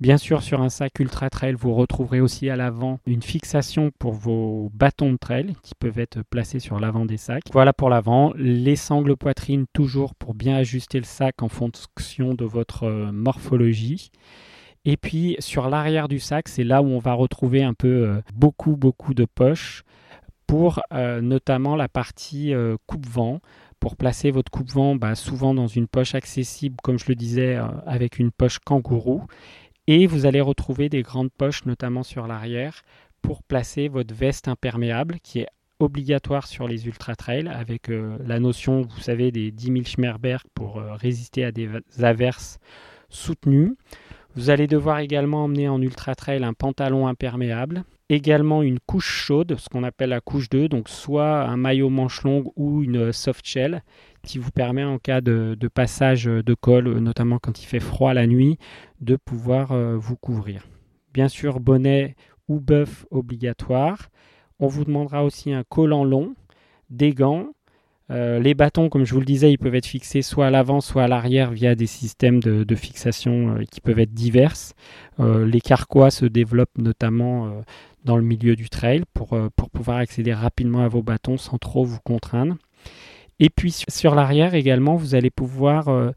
Bien 0.00 0.16
sûr, 0.16 0.42
sur 0.42 0.60
un 0.60 0.68
sac 0.68 1.00
ultra 1.00 1.28
trail, 1.28 1.54
vous 1.58 1.74
retrouverez 1.74 2.20
aussi 2.20 2.48
à 2.48 2.54
l'avant 2.54 3.00
une 3.04 3.22
fixation 3.22 3.90
pour 3.98 4.12
vos 4.12 4.70
bâtons 4.72 5.10
de 5.10 5.16
trail 5.16 5.54
qui 5.64 5.74
peuvent 5.74 5.98
être 5.98 6.22
placés 6.30 6.60
sur 6.60 6.78
l'avant 6.78 7.04
des 7.04 7.16
sacs. 7.16 7.42
Voilà 7.52 7.72
pour 7.72 7.90
l'avant. 7.90 8.32
Les 8.36 8.76
sangles 8.76 9.16
poitrine 9.16 9.64
toujours 9.72 10.14
pour 10.14 10.34
bien 10.34 10.54
ajuster 10.54 10.98
le 10.98 11.04
sac 11.04 11.42
en 11.42 11.48
fonction 11.48 12.34
de 12.34 12.44
votre 12.44 12.84
euh, 12.84 13.10
morphologie. 13.10 14.12
Et 14.84 14.96
puis 14.96 15.34
sur 15.40 15.68
l'arrière 15.68 16.06
du 16.06 16.20
sac, 16.20 16.46
c'est 16.46 16.62
là 16.62 16.80
où 16.80 16.86
on 16.86 17.00
va 17.00 17.14
retrouver 17.14 17.64
un 17.64 17.74
peu 17.74 17.88
euh, 17.88 18.20
beaucoup 18.36 18.76
beaucoup 18.76 19.14
de 19.14 19.24
poches 19.24 19.82
pour 20.46 20.80
euh, 20.92 21.20
notamment 21.20 21.74
la 21.74 21.88
partie 21.88 22.54
coupe-vent 22.86 23.40
pour 23.80 23.96
placer 23.96 24.30
votre 24.30 24.50
coupe-vent, 24.50 24.96
bah, 24.96 25.14
souvent 25.14 25.54
dans 25.54 25.66
une 25.66 25.86
poche 25.86 26.14
accessible, 26.14 26.76
comme 26.82 26.98
je 26.98 27.04
le 27.08 27.14
disais, 27.14 27.58
avec 27.86 28.18
une 28.18 28.32
poche 28.32 28.58
kangourou. 28.58 29.22
Et 29.90 30.06
vous 30.06 30.26
allez 30.26 30.42
retrouver 30.42 30.90
des 30.90 31.00
grandes 31.00 31.32
poches, 31.32 31.64
notamment 31.64 32.02
sur 32.02 32.26
l'arrière, 32.26 32.82
pour 33.22 33.42
placer 33.42 33.88
votre 33.88 34.14
veste 34.14 34.46
imperméable, 34.46 35.16
qui 35.22 35.38
est 35.40 35.48
obligatoire 35.78 36.46
sur 36.46 36.68
les 36.68 36.86
ultra 36.86 37.16
trails, 37.16 37.48
avec 37.48 37.88
euh, 37.88 38.18
la 38.26 38.38
notion, 38.38 38.82
vous 38.82 39.00
savez, 39.00 39.32
des 39.32 39.50
10 39.50 39.66
000 39.72 39.84
Schmerberg 39.86 40.42
pour 40.52 40.76
euh, 40.76 40.92
résister 40.92 41.42
à 41.42 41.52
des 41.52 41.70
averses 42.02 42.58
soutenues. 43.08 43.76
Vous 44.36 44.50
allez 44.50 44.66
devoir 44.66 44.98
également 44.98 45.44
emmener 45.44 45.70
en 45.70 45.80
ultra 45.80 46.14
trail 46.14 46.44
un 46.44 46.52
pantalon 46.52 47.06
imperméable, 47.06 47.84
également 48.10 48.62
une 48.62 48.80
couche 48.80 49.10
chaude, 49.10 49.56
ce 49.58 49.70
qu'on 49.70 49.84
appelle 49.84 50.10
la 50.10 50.20
couche 50.20 50.50
2, 50.50 50.68
donc 50.68 50.90
soit 50.90 51.44
un 51.44 51.56
maillot 51.56 51.88
manche 51.88 52.24
longue 52.24 52.52
ou 52.56 52.82
une 52.82 53.10
soft 53.14 53.46
shell 53.46 53.82
qui 54.28 54.38
vous 54.38 54.50
permet 54.50 54.84
en 54.84 54.98
cas 54.98 55.20
de, 55.20 55.56
passage 55.72 56.24
de 56.24 56.54
col, 56.54 56.98
notamment 56.98 57.38
quand 57.38 57.62
il 57.62 57.66
fait 57.66 57.80
froid 57.80 58.14
la 58.14 58.26
nuit, 58.26 58.58
de 59.00 59.16
pouvoir 59.16 59.72
euh, 59.72 59.96
vous 59.96 60.16
couvrir. 60.16 60.68
Bien 61.12 61.28
sûr, 61.28 61.60
bonnet 61.60 62.14
ou 62.46 62.60
bœuf 62.60 63.06
obligatoire. 63.10 64.10
On 64.60 64.66
vous 64.66 64.84
demandera 64.84 65.24
aussi 65.24 65.52
un 65.52 65.64
collant 65.64 66.04
long, 66.04 66.34
des 66.90 67.12
gants. 67.12 67.48
Euh, 68.10 68.38
les 68.38 68.54
bâtons, 68.54 68.88
comme 68.88 69.04
je 69.04 69.14
vous 69.14 69.20
le 69.20 69.26
disais, 69.26 69.50
ils 69.50 69.58
peuvent 69.58 69.74
être 69.74 69.86
fixés 69.86 70.22
soit 70.22 70.46
à 70.46 70.50
l'avant, 70.50 70.80
soit 70.80 71.04
à 71.04 71.08
l'arrière 71.08 71.50
via 71.50 71.74
des 71.74 71.86
systèmes 71.86 72.40
de, 72.40 72.74
fixation 72.74 73.56
euh, 73.56 73.64
qui 73.70 73.80
peuvent 73.80 73.98
être 73.98 74.14
divers. 74.14 74.54
les 75.18 75.60
carquois 75.60 76.10
se 76.10 76.26
développent 76.26 76.78
notamment 76.78 77.62
dans 78.04 78.16
le 78.16 78.22
milieu 78.22 78.56
du 78.56 78.68
trail 78.70 79.02
pour, 79.12 79.34
euh, 79.34 79.48
pour 79.54 79.70
pouvoir 79.70 79.98
accéder 79.98 80.32
rapidement 80.32 80.80
à 80.80 80.88
vos 80.88 81.02
bâtons 81.02 81.36
sans 81.36 81.58
trop 81.58 81.84
vous 81.84 82.00
contraindre. 82.00 82.56
Et 83.40 83.50
puis 83.50 83.84
sur 83.88 84.14
l'arrière 84.14 84.54
également, 84.54 84.96
vous 84.96 85.14
allez 85.14 85.30
pouvoir 85.30 85.88
euh, 85.88 86.10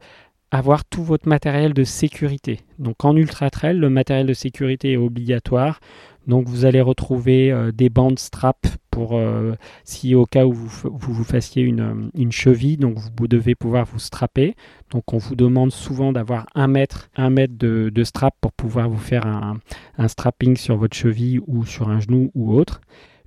avoir 0.50 0.84
tout 0.84 1.02
votre 1.02 1.28
matériel 1.28 1.72
de 1.72 1.84
sécurité. 1.84 2.60
Donc 2.78 3.04
en 3.04 3.16
ultra 3.16 3.50
trail, 3.50 3.76
le 3.76 3.90
matériel 3.90 4.26
de 4.26 4.34
sécurité 4.34 4.92
est 4.92 4.96
obligatoire. 4.96 5.80
Donc 6.26 6.46
vous 6.46 6.64
allez 6.64 6.80
retrouver 6.80 7.50
euh, 7.50 7.72
des 7.72 7.88
bandes 7.88 8.18
strap 8.18 8.66
pour 8.90 9.16
euh, 9.16 9.54
si 9.84 10.14
au 10.14 10.26
cas 10.26 10.44
où 10.44 10.52
vous 10.52 10.90
vous, 10.92 11.24
fassiez 11.24 11.62
une, 11.62 12.10
cheville, 12.30 12.76
donc 12.76 12.98
vous 12.98 13.28
devez 13.28 13.54
pouvoir 13.54 13.86
vous 13.86 13.98
strapper. 13.98 14.54
Donc 14.90 15.12
on 15.12 15.18
vous 15.18 15.34
demande 15.34 15.72
souvent 15.72 16.12
d'avoir 16.12 16.46
un 16.54 16.68
mètre, 16.68 17.08
un 17.16 17.30
mètre 17.30 17.54
de, 17.56 18.04
strap 18.04 18.34
pour 18.40 18.52
pouvoir 18.52 18.88
vous 18.90 18.98
faire 18.98 19.26
un, 19.26 19.58
un, 19.96 20.08
strapping 20.08 20.56
sur 20.56 20.76
votre 20.76 20.96
cheville 20.96 21.40
ou 21.46 21.64
sur 21.64 21.88
un 21.88 22.00
genou 22.00 22.30
ou 22.34 22.54
autre. 22.54 22.82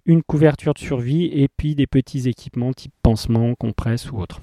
Une 0.05 0.21
couverture 0.21 0.73
de 0.73 0.79
survie 0.79 1.25
et 1.25 1.47
puis 1.47 1.75
des 1.75 1.87
petits 1.87 2.29
équipements 2.29 2.73
type 2.73 2.93
pansement, 3.01 3.55
compresse 3.55 4.11
ou 4.11 4.19
autre. 4.19 4.39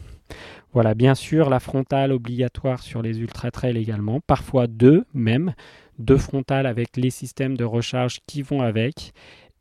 Voilà, 0.72 0.94
bien 0.94 1.14
sûr, 1.14 1.50
la 1.50 1.60
frontale 1.60 2.12
obligatoire 2.12 2.82
sur 2.82 3.02
les 3.02 3.20
ultra 3.20 3.50
trails 3.50 3.76
également, 3.76 4.20
parfois 4.26 4.66
deux 4.66 5.04
même, 5.12 5.54
deux 5.98 6.16
frontales 6.16 6.66
avec 6.66 6.96
les 6.96 7.10
systèmes 7.10 7.56
de 7.56 7.64
recharge 7.64 8.20
qui 8.26 8.42
vont 8.42 8.62
avec, 8.62 9.12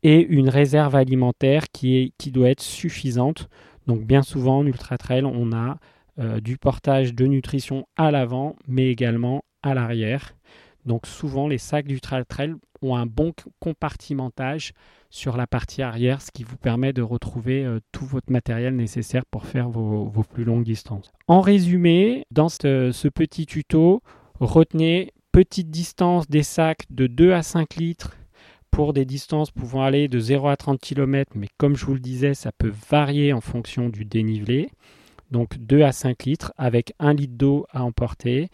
et 0.02 0.20
une 0.26 0.48
réserve 0.48 0.96
alimentaire 0.96 1.64
qui, 1.72 2.12
doit 2.26 2.50
être 2.50 2.62
suffisante. 2.62 3.48
Donc 3.86 4.04
bien 4.04 4.22
souvent 4.22 4.58
en 4.58 4.66
ultra 4.66 4.98
trail, 4.98 5.24
on 5.24 5.52
a 5.52 5.78
euh, 6.18 6.40
du 6.40 6.56
portage 6.56 7.14
de 7.14 7.26
nutrition 7.26 7.86
à 7.96 8.10
l'avant, 8.10 8.56
mais 8.66 8.88
également 8.88 9.44
à 9.62 9.74
l'arrière. 9.74 10.34
Donc 10.86 11.06
souvent 11.06 11.48
les 11.48 11.58
sacs 11.58 11.86
d'ultra 11.86 12.24
trail 12.24 12.54
ont 12.82 12.96
un 12.96 13.06
bon 13.06 13.32
compartimentage 13.60 14.72
sur 15.10 15.36
la 15.36 15.46
partie 15.46 15.82
arrière, 15.82 16.22
ce 16.22 16.30
qui 16.32 16.42
vous 16.42 16.56
permet 16.56 16.92
de 16.92 17.02
retrouver 17.02 17.64
euh, 17.64 17.80
tout 17.92 18.06
votre 18.06 18.32
matériel 18.32 18.74
nécessaire 18.74 19.24
pour 19.26 19.44
faire 19.44 19.68
vos, 19.68 20.10
plus 20.22 20.44
longues 20.44 20.64
distances. 20.64 21.12
En 21.28 21.40
résumé, 21.40 22.24
dans 22.30 22.48
ce, 22.48 23.08
petit 23.08 23.46
tuto, 23.46 24.02
retenez 24.40 25.12
petite 25.30 25.70
distance 25.70 26.28
des 26.28 26.42
sacs 26.42 26.84
de 26.90 27.06
2 27.06 27.32
à 27.32 27.42
5 27.42 27.76
litres 27.76 28.16
pour 28.70 28.94
des 28.94 29.04
distances 29.04 29.50
pouvant 29.50 29.82
aller 29.82 30.08
de 30.08 30.18
0 30.18 30.48
à 30.48 30.56
30 30.56 30.80
km, 30.80 31.32
mais 31.34 31.48
comme 31.58 31.76
je 31.76 31.84
vous 31.84 31.94
le 31.94 32.00
disais, 32.00 32.32
ça 32.32 32.50
peut 32.52 32.72
varier 32.90 33.34
en 33.34 33.42
fonction 33.42 33.90
du 33.90 34.06
dénivelé. 34.06 34.70
Donc 35.30 35.58
2 35.58 35.82
à 35.82 35.92
5 35.92 36.24
litres 36.24 36.52
avec 36.56 36.94
1 36.98 37.14
litre 37.14 37.34
d'eau 37.36 37.66
à 37.70 37.84
emporter 37.84 38.48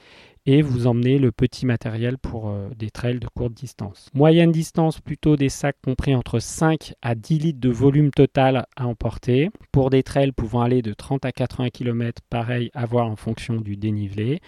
et 0.47 0.63
vous 0.63 0.87
emmenez 0.87 1.19
le 1.19 1.33
petit 1.33 1.67
matériel 1.67 2.19
pour 2.19 2.49
euh, 2.49 2.69
des 2.77 2.91
trails 2.91 3.19
de 3.19 3.29
courte 3.29 3.53
distance. 3.53 4.09
Moyenne 4.15 4.53
distance, 4.53 5.01
plutôt 5.01 5.37
des 5.37 5.49
sacs 5.49 5.77
compris 5.85 6.15
entre 6.15 6.39
5 6.39 6.95
à 7.03 7.15
10 7.15 7.39
litres 7.39 7.61
de 7.61 7.71
volume 7.71 8.11
total 8.11 8.67
à 8.77 8.87
emporter. 8.87 9.51
Pour 9.73 9.91
des 9.91 10.03
trails 10.03 10.33
pouvant 10.33 10.63
aller 10.63 10.83
de 10.83 10.93
30 10.93 11.25
à 11.25 11.33
80 11.33 11.71
km, 11.71 12.23
pareil 12.31 12.71
à 12.75 12.87
voir 12.87 13.07
en 13.07 13.17
fonction 13.17 13.61
du 13.61 13.77
dénivelé. 13.77 14.41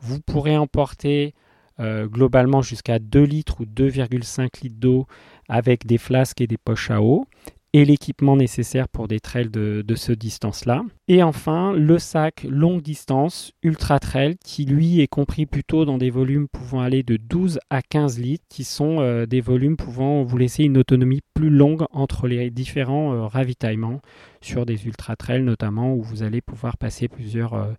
Vous 0.00 0.20
pourrez 0.20 0.56
emporter 0.56 1.34
euh, 1.80 2.06
globalement 2.06 2.62
jusqu'à 2.62 2.98
2 2.98 3.22
litres 3.22 3.60
ou 3.60 3.64
2,5 3.64 4.62
litres 4.62 4.76
d'eau 4.78 5.06
avec 5.48 5.86
des 5.86 5.98
flasques 5.98 6.40
et 6.40 6.46
des 6.46 6.58
poches 6.58 6.90
à 6.90 7.02
eau 7.02 7.26
et 7.74 7.84
l'équipement 7.84 8.36
nécessaire 8.36 8.88
pour 8.88 9.08
des 9.08 9.18
trails 9.18 9.50
de, 9.50 9.82
de 9.84 9.94
ce 9.96 10.12
distance-là. 10.12 10.82
Et 11.08 11.24
enfin, 11.24 11.72
le 11.72 11.98
sac 11.98 12.46
longue 12.48 12.80
distance 12.80 13.50
Ultra 13.64 13.98
Trail 13.98 14.36
qui 14.44 14.64
lui 14.64 15.00
est 15.00 15.08
compris 15.08 15.44
plutôt 15.44 15.84
dans 15.84 15.98
des 15.98 16.08
volumes 16.08 16.46
pouvant 16.46 16.80
aller 16.80 17.02
de 17.02 17.16
12 17.16 17.58
à 17.70 17.82
15 17.82 18.20
litres 18.20 18.44
qui 18.48 18.62
sont 18.62 19.00
euh, 19.00 19.26
des 19.26 19.40
volumes 19.40 19.76
pouvant 19.76 20.22
vous 20.22 20.38
laisser 20.38 20.62
une 20.62 20.78
autonomie 20.78 21.20
plus 21.34 21.50
longue 21.50 21.84
entre 21.90 22.28
les 22.28 22.48
différents 22.50 23.12
euh, 23.12 23.26
ravitaillements 23.26 24.00
sur 24.40 24.66
des 24.66 24.86
Ultra 24.86 25.16
Trails 25.16 25.42
notamment 25.42 25.94
où 25.94 26.02
vous 26.02 26.22
allez 26.22 26.40
pouvoir 26.40 26.76
passer 26.76 27.08
plusieurs 27.08 27.74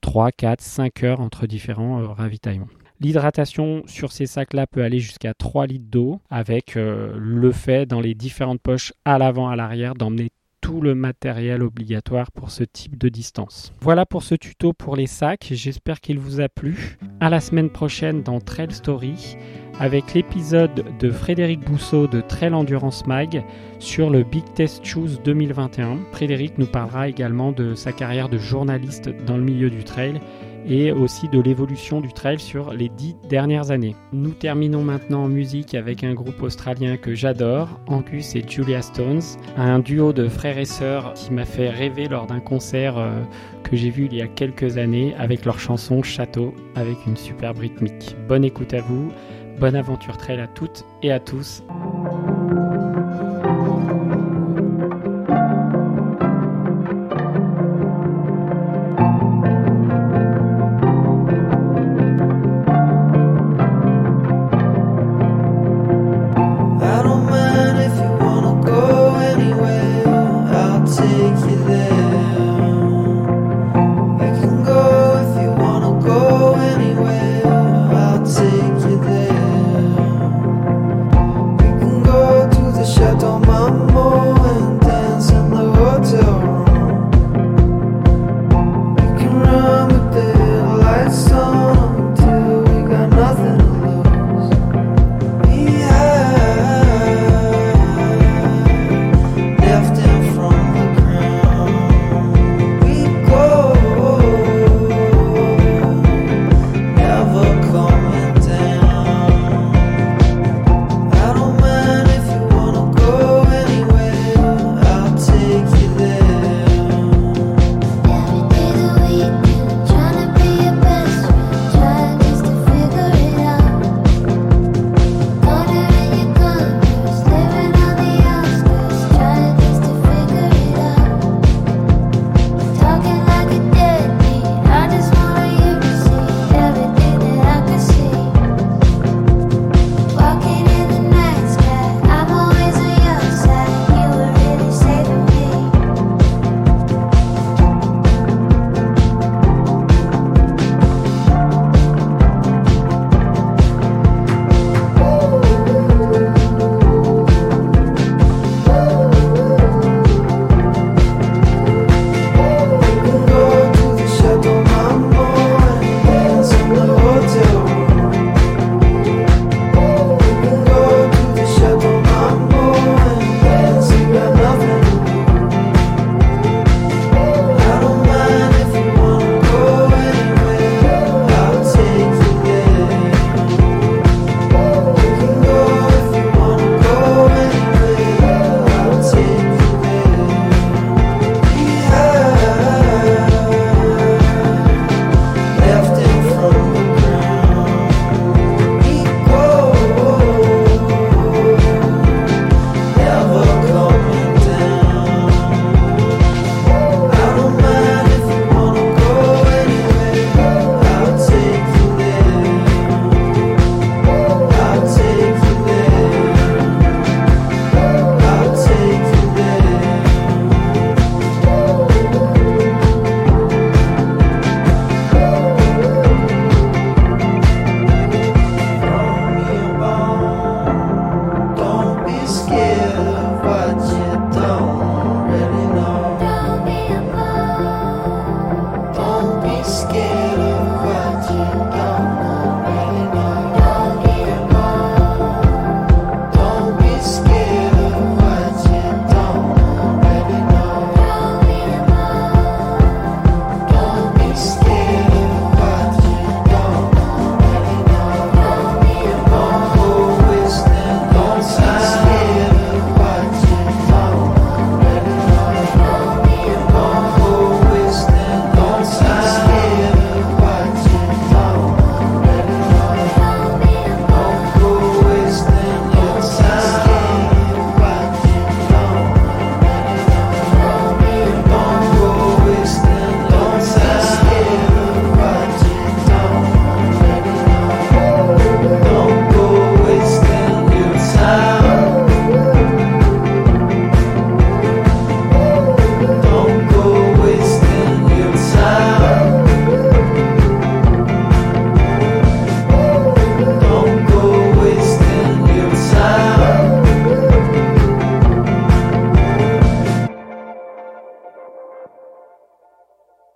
3, 0.00 0.32
4, 0.32 0.62
5 0.62 1.04
heures 1.04 1.20
entre 1.20 1.46
différents 1.46 2.00
euh, 2.00 2.06
ravitaillements. 2.06 2.68
L'hydratation 3.00 3.82
sur 3.86 4.12
ces 4.12 4.26
sacs-là 4.26 4.66
peut 4.66 4.82
aller 4.82 4.98
jusqu'à 4.98 5.34
3 5.34 5.66
litres 5.66 5.90
d'eau 5.90 6.20
avec 6.30 6.76
euh, 6.76 7.12
le 7.18 7.52
fait 7.52 7.86
dans 7.86 8.00
les 8.00 8.14
différentes 8.14 8.60
poches 8.60 8.92
à 9.04 9.18
l'avant, 9.18 9.48
à 9.48 9.56
l'arrière 9.56 9.94
d'emmener 9.94 10.30
tout 10.62 10.80
le 10.80 10.94
matériel 10.94 11.62
obligatoire 11.62 12.32
pour 12.32 12.50
ce 12.50 12.64
type 12.64 12.98
de 12.98 13.08
distance. 13.08 13.72
Voilà 13.80 14.04
pour 14.04 14.22
ce 14.22 14.34
tuto 14.34 14.72
pour 14.72 14.96
les 14.96 15.06
sacs, 15.06 15.48
j'espère 15.52 16.00
qu'il 16.00 16.18
vous 16.18 16.40
a 16.40 16.48
plu. 16.48 16.98
À 17.20 17.30
la 17.30 17.40
semaine 17.40 17.70
prochaine 17.70 18.22
dans 18.22 18.40
Trail 18.40 18.72
Story 18.72 19.36
avec 19.78 20.14
l'épisode 20.14 20.84
de 20.98 21.10
Frédéric 21.10 21.60
Bousseau 21.60 22.06
de 22.06 22.20
Trail 22.20 22.54
Endurance 22.54 23.06
Mag 23.06 23.44
sur 23.78 24.10
le 24.10 24.22
Big 24.22 24.44
Test 24.54 24.84
Choose 24.84 25.20
2021. 25.22 25.98
Frédéric 26.12 26.56
nous 26.58 26.66
parlera 26.66 27.08
également 27.08 27.52
de 27.52 27.74
sa 27.74 27.92
carrière 27.92 28.28
de 28.28 28.38
journaliste 28.38 29.10
dans 29.26 29.36
le 29.36 29.44
milieu 29.44 29.70
du 29.70 29.84
trail 29.84 30.20
et 30.68 30.92
aussi 30.92 31.28
de 31.28 31.40
l'évolution 31.40 32.00
du 32.00 32.12
trail 32.12 32.38
sur 32.38 32.72
les 32.72 32.88
dix 32.88 33.16
dernières 33.28 33.70
années. 33.70 33.94
Nous 34.12 34.32
terminons 34.32 34.82
maintenant 34.82 35.24
en 35.24 35.28
musique 35.28 35.74
avec 35.74 36.04
un 36.04 36.14
groupe 36.14 36.42
australien 36.42 36.96
que 36.96 37.14
j'adore, 37.14 37.80
Angus 37.86 38.34
et 38.34 38.44
Julia 38.46 38.82
Stones, 38.82 39.22
un 39.56 39.78
duo 39.78 40.12
de 40.12 40.28
frères 40.28 40.58
et 40.58 40.64
sœurs 40.64 41.14
qui 41.14 41.32
m'a 41.32 41.44
fait 41.44 41.70
rêver 41.70 42.08
lors 42.08 42.26
d'un 42.26 42.40
concert 42.40 42.98
euh, 42.98 43.22
que 43.62 43.76
j'ai 43.76 43.90
vu 43.90 44.06
il 44.06 44.14
y 44.14 44.22
a 44.22 44.28
quelques 44.28 44.78
années 44.78 45.14
avec 45.18 45.44
leur 45.44 45.58
chanson 45.58 46.02
Château 46.02 46.54
avec 46.74 46.96
une 47.06 47.16
superbe 47.16 47.58
rythmique. 47.58 48.16
Bonne 48.28 48.44
écoute 48.44 48.74
à 48.74 48.80
vous, 48.80 49.10
bonne 49.58 49.76
aventure 49.76 50.16
trail 50.16 50.40
à 50.40 50.46
toutes 50.46 50.84
et 51.02 51.12
à 51.12 51.20
tous. 51.20 51.62